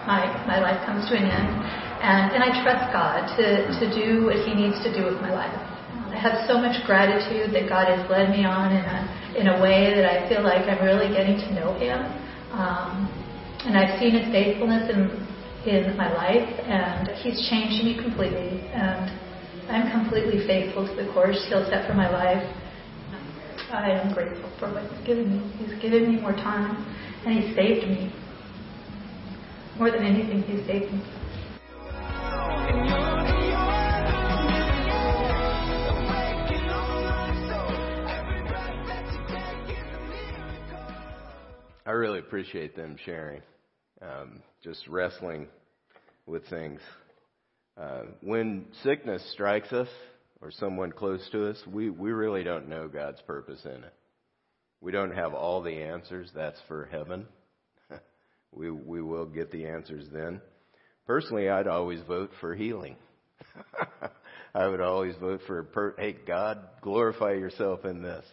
my, 0.08 0.24
my 0.48 0.60
life 0.64 0.80
comes 0.88 1.08
to 1.12 1.16
an 1.20 1.28
end. 1.28 1.52
And, 2.00 2.40
and 2.40 2.42
I 2.44 2.64
trust 2.64 2.88
God 2.96 3.28
to, 3.36 3.68
to 3.68 3.86
do 3.92 4.32
what 4.32 4.40
He 4.48 4.56
needs 4.56 4.80
to 4.84 4.90
do 4.94 5.04
with 5.04 5.20
my 5.20 5.36
life. 5.36 5.52
I 6.12 6.16
have 6.16 6.48
so 6.48 6.58
much 6.58 6.80
gratitude 6.88 7.52
that 7.52 7.68
God 7.68 7.92
has 7.92 8.00
led 8.10 8.32
me 8.32 8.48
on 8.48 8.72
in 8.72 8.86
a, 8.86 9.00
in 9.36 9.46
a 9.52 9.62
way 9.62 9.94
that 9.94 10.08
I 10.08 10.30
feel 10.30 10.42
like 10.42 10.64
I'm 10.66 10.80
really 10.80 11.12
getting 11.12 11.36
to 11.36 11.50
know 11.54 11.76
Him. 11.76 12.00
Um, 12.52 13.10
and 13.66 13.78
I've 13.78 14.00
seen 14.00 14.12
His 14.12 14.32
faithfulness 14.32 14.90
in, 14.90 15.10
in 15.70 15.98
my 15.98 16.12
life, 16.14 16.48
and 16.66 17.10
He's 17.20 17.50
changed 17.50 17.84
me 17.84 18.00
completely. 18.02 18.62
And 18.74 19.12
I'm 19.70 19.92
completely 19.92 20.46
faithful 20.48 20.88
to 20.88 20.96
the 20.96 21.12
course 21.14 21.44
He'll 21.50 21.68
set 21.70 21.88
for 21.88 21.94
my 21.94 22.10
life. 22.10 22.44
I 23.72 23.92
am 23.92 24.14
grateful 24.14 24.50
for 24.60 24.72
what 24.72 24.90
He's 24.90 25.08
given 25.08 25.28
me. 25.32 25.42
He's 25.60 25.82
given 25.82 26.14
me 26.14 26.22
more 26.22 26.34
time, 26.34 26.86
and 27.26 27.38
He 27.38 27.54
saved 27.54 27.88
me 27.88 28.14
more 29.78 29.92
than 29.92 30.04
anything 30.04 30.42
he 30.44 30.58
He's 30.58 30.68
taken. 30.68 31.04
I 41.88 41.92
really 41.92 42.20
appreciate 42.20 42.76
them 42.76 42.98
sharing, 43.06 43.42
um, 44.02 44.44
just 44.62 44.86
wrestling 44.90 45.48
with 46.26 46.46
things. 46.50 46.82
Uh, 47.82 48.02
when 48.20 48.66
sickness 48.84 49.26
strikes 49.32 49.72
us 49.72 49.88
or 50.42 50.52
someone 50.52 50.92
close 50.92 51.26
to 51.32 51.50
us, 51.50 51.56
we, 51.66 51.90
we 51.90 52.12
really 52.12 52.44
don't 52.44 52.68
know 52.68 52.90
God's 52.90 53.22
purpose 53.22 53.62
in 53.64 53.86
it. 53.86 53.94
We 54.82 54.92
don't 54.92 55.16
have 55.16 55.34
all 55.34 55.62
the 55.62 55.82
answers. 55.82 56.30
That's 56.36 56.60
for 56.68 56.90
heaven 56.92 57.26
we 58.52 58.70
we 58.70 59.02
will 59.02 59.26
get 59.26 59.52
the 59.54 59.68
answers 59.68 60.04
then. 60.12 60.42
Personally, 61.06 61.48
I'd 61.48 61.68
always 61.68 62.02
vote 62.06 62.32
for 62.42 62.54
healing. 62.54 62.98
I 64.54 64.68
would 64.68 64.82
always 64.82 65.16
vote 65.22 65.40
for 65.48 65.64
per, 65.64 65.96
hey 65.98 66.18
God, 66.28 66.60
glorify 66.82 67.32
yourself 67.32 67.86
in 67.86 68.02
this. 68.02 68.26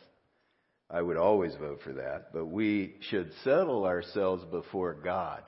I 0.94 1.02
would 1.02 1.16
always 1.16 1.56
vote 1.56 1.80
for 1.82 1.92
that, 1.94 2.32
but 2.32 2.46
we 2.46 2.94
should 3.10 3.32
settle 3.42 3.84
ourselves 3.84 4.44
before 4.44 4.94
God 4.94 5.42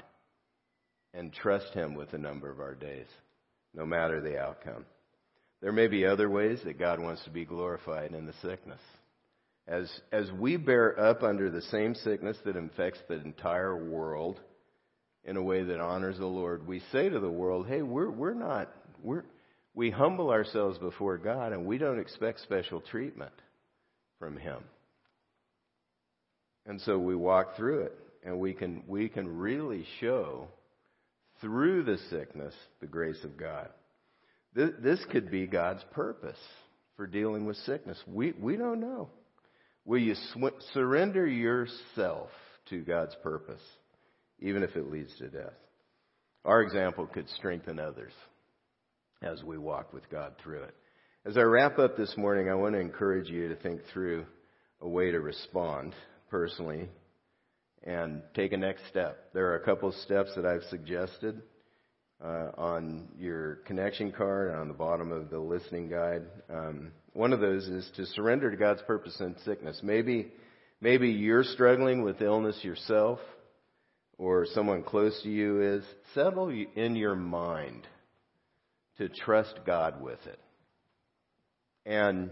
and 1.14 1.32
trust 1.32 1.72
him 1.72 1.94
with 1.94 2.11
the 2.11 2.18
number 2.18 2.51
of 2.51 2.59
our 2.59 2.74
days, 2.74 3.07
no 3.72 3.86
matter 3.86 4.20
the 4.20 4.40
outcome. 4.40 4.84
There 5.62 5.70
may 5.70 5.86
be 5.86 6.05
other 6.05 6.28
ways 6.28 6.59
that 6.64 6.80
God 6.80 7.01
wants 7.01 7.22
to 7.24 7.30
be 7.30 7.44
glorified 7.44 8.12
in 8.12 8.26
the 8.26 8.32
sickness. 8.42 8.80
As, 9.68 9.88
as 10.11 10.32
we 10.32 10.57
bear 10.57 10.99
up 10.99 11.22
under 11.22 11.49
the 11.49 11.62
same 11.62 11.94
sickness 11.94 12.36
that 12.44 12.57
infects 12.57 12.99
the 13.09 13.22
entire 13.22 13.76
world, 13.76 14.40
in 15.22 15.36
a 15.36 15.42
way 15.42 15.62
that 15.62 15.78
honors 15.78 16.18
the 16.18 16.26
Lord, 16.26 16.66
we 16.66 16.82
say 16.90 17.09
to 17.09 17.20
the 17.20 17.30
world, 17.30 17.68
hey, 17.68 17.82
we're, 17.82 18.11
we're 18.11 18.34
not, 18.34 18.68
we're, 19.01 19.24
we 19.74 19.90
humble 19.90 20.30
ourselves 20.30 20.78
before 20.78 21.18
God 21.18 21.53
and 21.53 21.66
we 21.66 21.78
don't 21.78 22.01
expect 22.01 22.40
special 22.40 22.80
treatment 22.80 23.32
from 24.18 24.36
Him. 24.36 24.59
And 26.67 26.81
so 26.81 26.99
we 26.99 27.14
walk 27.14 27.57
through 27.57 27.83
it 27.83 27.99
and 28.25 28.39
we 28.39 28.53
can, 28.53 28.83
we 28.87 29.09
can 29.09 29.39
really 29.39 29.85
show 30.01 30.49
through 31.41 31.85
the 31.85 31.99
sickness 32.11 32.55
the 32.81 32.87
grace 32.87 33.23
of 33.25 33.37
God. 33.37 33.69
This, 34.55 34.71
this 34.81 35.05
could 35.11 35.31
be 35.31 35.47
God's 35.47 35.85
purpose 35.93 36.39
for 36.97 37.07
dealing 37.07 37.47
with 37.47 37.57
sickness. 37.59 37.99
We, 38.07 38.33
we 38.33 38.57
don't 38.57 38.81
know. 38.81 39.11
Will 39.85 39.99
you 39.99 40.14
sw- 40.14 40.73
surrender 40.73 41.27
yourself 41.27 42.31
to 42.71 42.81
God's 42.81 43.14
purpose? 43.23 43.61
even 44.39 44.62
if 44.62 44.77
it 44.77 44.91
leads 44.91 45.17
to 45.19 45.29
death. 45.29 45.55
Our 46.45 46.62
example 46.62 47.07
could 47.07 47.29
strengthen 47.31 47.79
others 47.79 48.12
as 49.23 49.43
we 49.43 49.59
walk 49.59 49.93
with 49.93 50.09
God 50.11 50.35
through 50.43 50.62
it. 50.62 50.75
As 51.25 51.37
I 51.37 51.43
wrap 51.43 51.79
up 51.79 51.97
this 51.97 52.14
morning, 52.17 52.49
I 52.49 52.55
want 52.55 52.75
to 52.75 52.81
encourage 52.81 53.29
you 53.29 53.49
to 53.49 53.57
think 53.57 53.81
through 53.93 54.27
a 54.81 54.89
way 54.89 55.11
to 55.11 55.21
respond 55.21 55.95
personally 56.31 56.89
and 57.83 58.22
take 58.35 58.53
a 58.53 58.57
next 58.57 58.83
step. 58.89 59.33
There 59.33 59.47
are 59.53 59.57
a 59.57 59.64
couple 59.64 59.89
of 59.89 59.95
steps 59.97 60.31
that 60.37 60.45
I've 60.45 60.64
suggested 60.70 61.41
uh, 62.22 62.51
on 62.57 63.09
your 63.18 63.57
connection 63.66 64.12
card 64.12 64.55
on 64.55 64.68
the 64.68 64.74
bottom 64.74 65.12
of 65.12 65.31
the 65.31 65.39
listening 65.39 65.89
guide. 65.89 66.22
Um, 66.51 66.93
one 67.12 67.33
of 67.33 67.41
those 67.41 67.66
is 67.66 67.91
to 67.97 68.07
surrender 68.07 68.51
to 68.51 68.57
God's 68.57 68.83
purpose 68.83 69.16
in 69.20 69.37
sickness. 69.45 69.81
Maybe, 69.83 70.33
maybe 70.81 71.11
you're 71.11 71.45
struggling 71.45 72.03
with 72.03 72.20
illness 72.20 72.59
yourself 72.62 73.20
or 74.18 74.47
someone 74.47 74.83
close 74.83 75.20
to 75.22 75.29
you 75.29 75.62
is, 75.62 75.85
settle 76.14 76.49
in 76.49 76.97
your 76.97 77.14
mind 77.14 77.87
to 78.99 79.09
trust 79.09 79.61
God 79.66 80.03
with 80.03 80.18
it. 80.27 80.41
And 81.85 82.31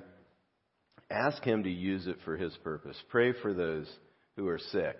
ask 1.14 1.42
Him 1.42 1.64
to 1.64 1.70
use 1.70 2.06
it 2.06 2.16
for 2.24 2.36
His 2.36 2.56
purpose. 2.62 2.96
Pray 3.08 3.32
for 3.40 3.54
those 3.54 3.88
who 4.36 4.48
are 4.48 4.58
sick, 4.58 4.96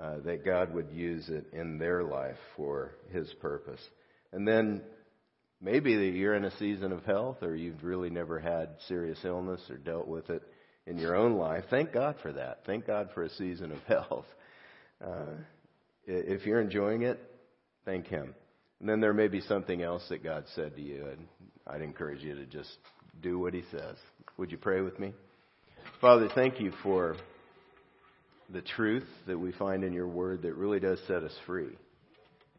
uh, 0.00 0.18
that 0.24 0.44
God 0.44 0.74
would 0.74 0.90
use 0.92 1.28
it 1.28 1.46
in 1.52 1.78
their 1.78 2.02
life 2.02 2.38
for 2.56 2.96
His 3.10 3.32
purpose. 3.40 3.80
And 4.32 4.46
then 4.46 4.82
maybe 5.60 5.94
that 5.94 6.16
you're 6.16 6.34
in 6.34 6.44
a 6.44 6.56
season 6.58 6.92
of 6.92 7.04
health 7.04 7.42
or 7.42 7.54
you've 7.54 7.84
really 7.84 8.10
never 8.10 8.38
had 8.38 8.70
serious 8.88 9.18
illness 9.24 9.60
or 9.70 9.76
dealt 9.76 10.08
with 10.08 10.28
it 10.30 10.42
in 10.86 10.98
your 10.98 11.14
own 11.14 11.34
life. 11.34 11.64
Thank 11.70 11.92
God 11.92 12.16
for 12.22 12.32
that. 12.32 12.62
Thank 12.66 12.86
God 12.86 13.10
for 13.14 13.22
a 13.22 13.30
season 13.30 13.72
of 13.72 13.78
health. 13.86 14.26
Uh, 15.04 15.34
if 16.04 16.44
you're 16.46 16.60
enjoying 16.60 17.02
it, 17.02 17.20
thank 17.84 18.06
Him. 18.06 18.34
And 18.80 18.88
then 18.88 19.00
there 19.00 19.14
may 19.14 19.28
be 19.28 19.40
something 19.42 19.82
else 19.82 20.04
that 20.08 20.24
God 20.24 20.44
said 20.56 20.74
to 20.74 20.82
you, 20.82 21.06
and 21.06 21.26
I'd 21.66 21.82
encourage 21.82 22.22
you 22.22 22.34
to 22.34 22.46
just 22.46 22.76
do 23.20 23.38
what 23.38 23.54
He 23.54 23.62
says. 23.70 23.96
Would 24.38 24.50
you 24.50 24.58
pray 24.58 24.80
with 24.80 24.98
me? 24.98 25.12
Father, 26.00 26.28
thank 26.34 26.60
you 26.60 26.72
for 26.82 27.16
the 28.52 28.62
truth 28.62 29.06
that 29.26 29.38
we 29.38 29.52
find 29.52 29.84
in 29.84 29.92
your 29.92 30.08
word 30.08 30.42
that 30.42 30.54
really 30.54 30.80
does 30.80 30.98
set 31.06 31.22
us 31.22 31.34
free. 31.46 31.76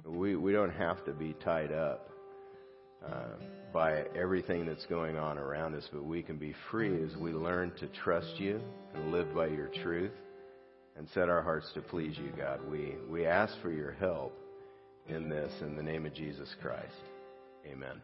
We, 0.05 0.35
we 0.35 0.51
don't 0.51 0.71
have 0.71 1.03
to 1.05 1.11
be 1.11 1.33
tied 1.43 1.71
up 1.71 2.09
uh, 3.05 3.35
by 3.73 4.03
everything 4.15 4.65
that's 4.65 4.85
going 4.85 5.17
on 5.17 5.37
around 5.37 5.75
us, 5.75 5.87
but 5.91 6.03
we 6.03 6.21
can 6.21 6.37
be 6.37 6.53
free 6.71 7.03
as 7.03 7.15
we 7.17 7.31
learn 7.31 7.71
to 7.79 7.87
trust 7.87 8.39
you 8.39 8.61
and 8.93 9.11
live 9.11 9.33
by 9.33 9.47
your 9.47 9.67
truth 9.83 10.11
and 10.95 11.07
set 11.13 11.29
our 11.29 11.41
hearts 11.41 11.69
to 11.73 11.81
please 11.81 12.17
you, 12.17 12.31
God. 12.37 12.59
We, 12.69 12.95
we 13.09 13.25
ask 13.25 13.53
for 13.61 13.71
your 13.71 13.93
help 13.93 14.37
in 15.07 15.27
this 15.27 15.51
in 15.61 15.75
the 15.75 15.83
name 15.83 16.05
of 16.05 16.13
Jesus 16.13 16.53
Christ. 16.61 16.93
Amen. 17.65 18.01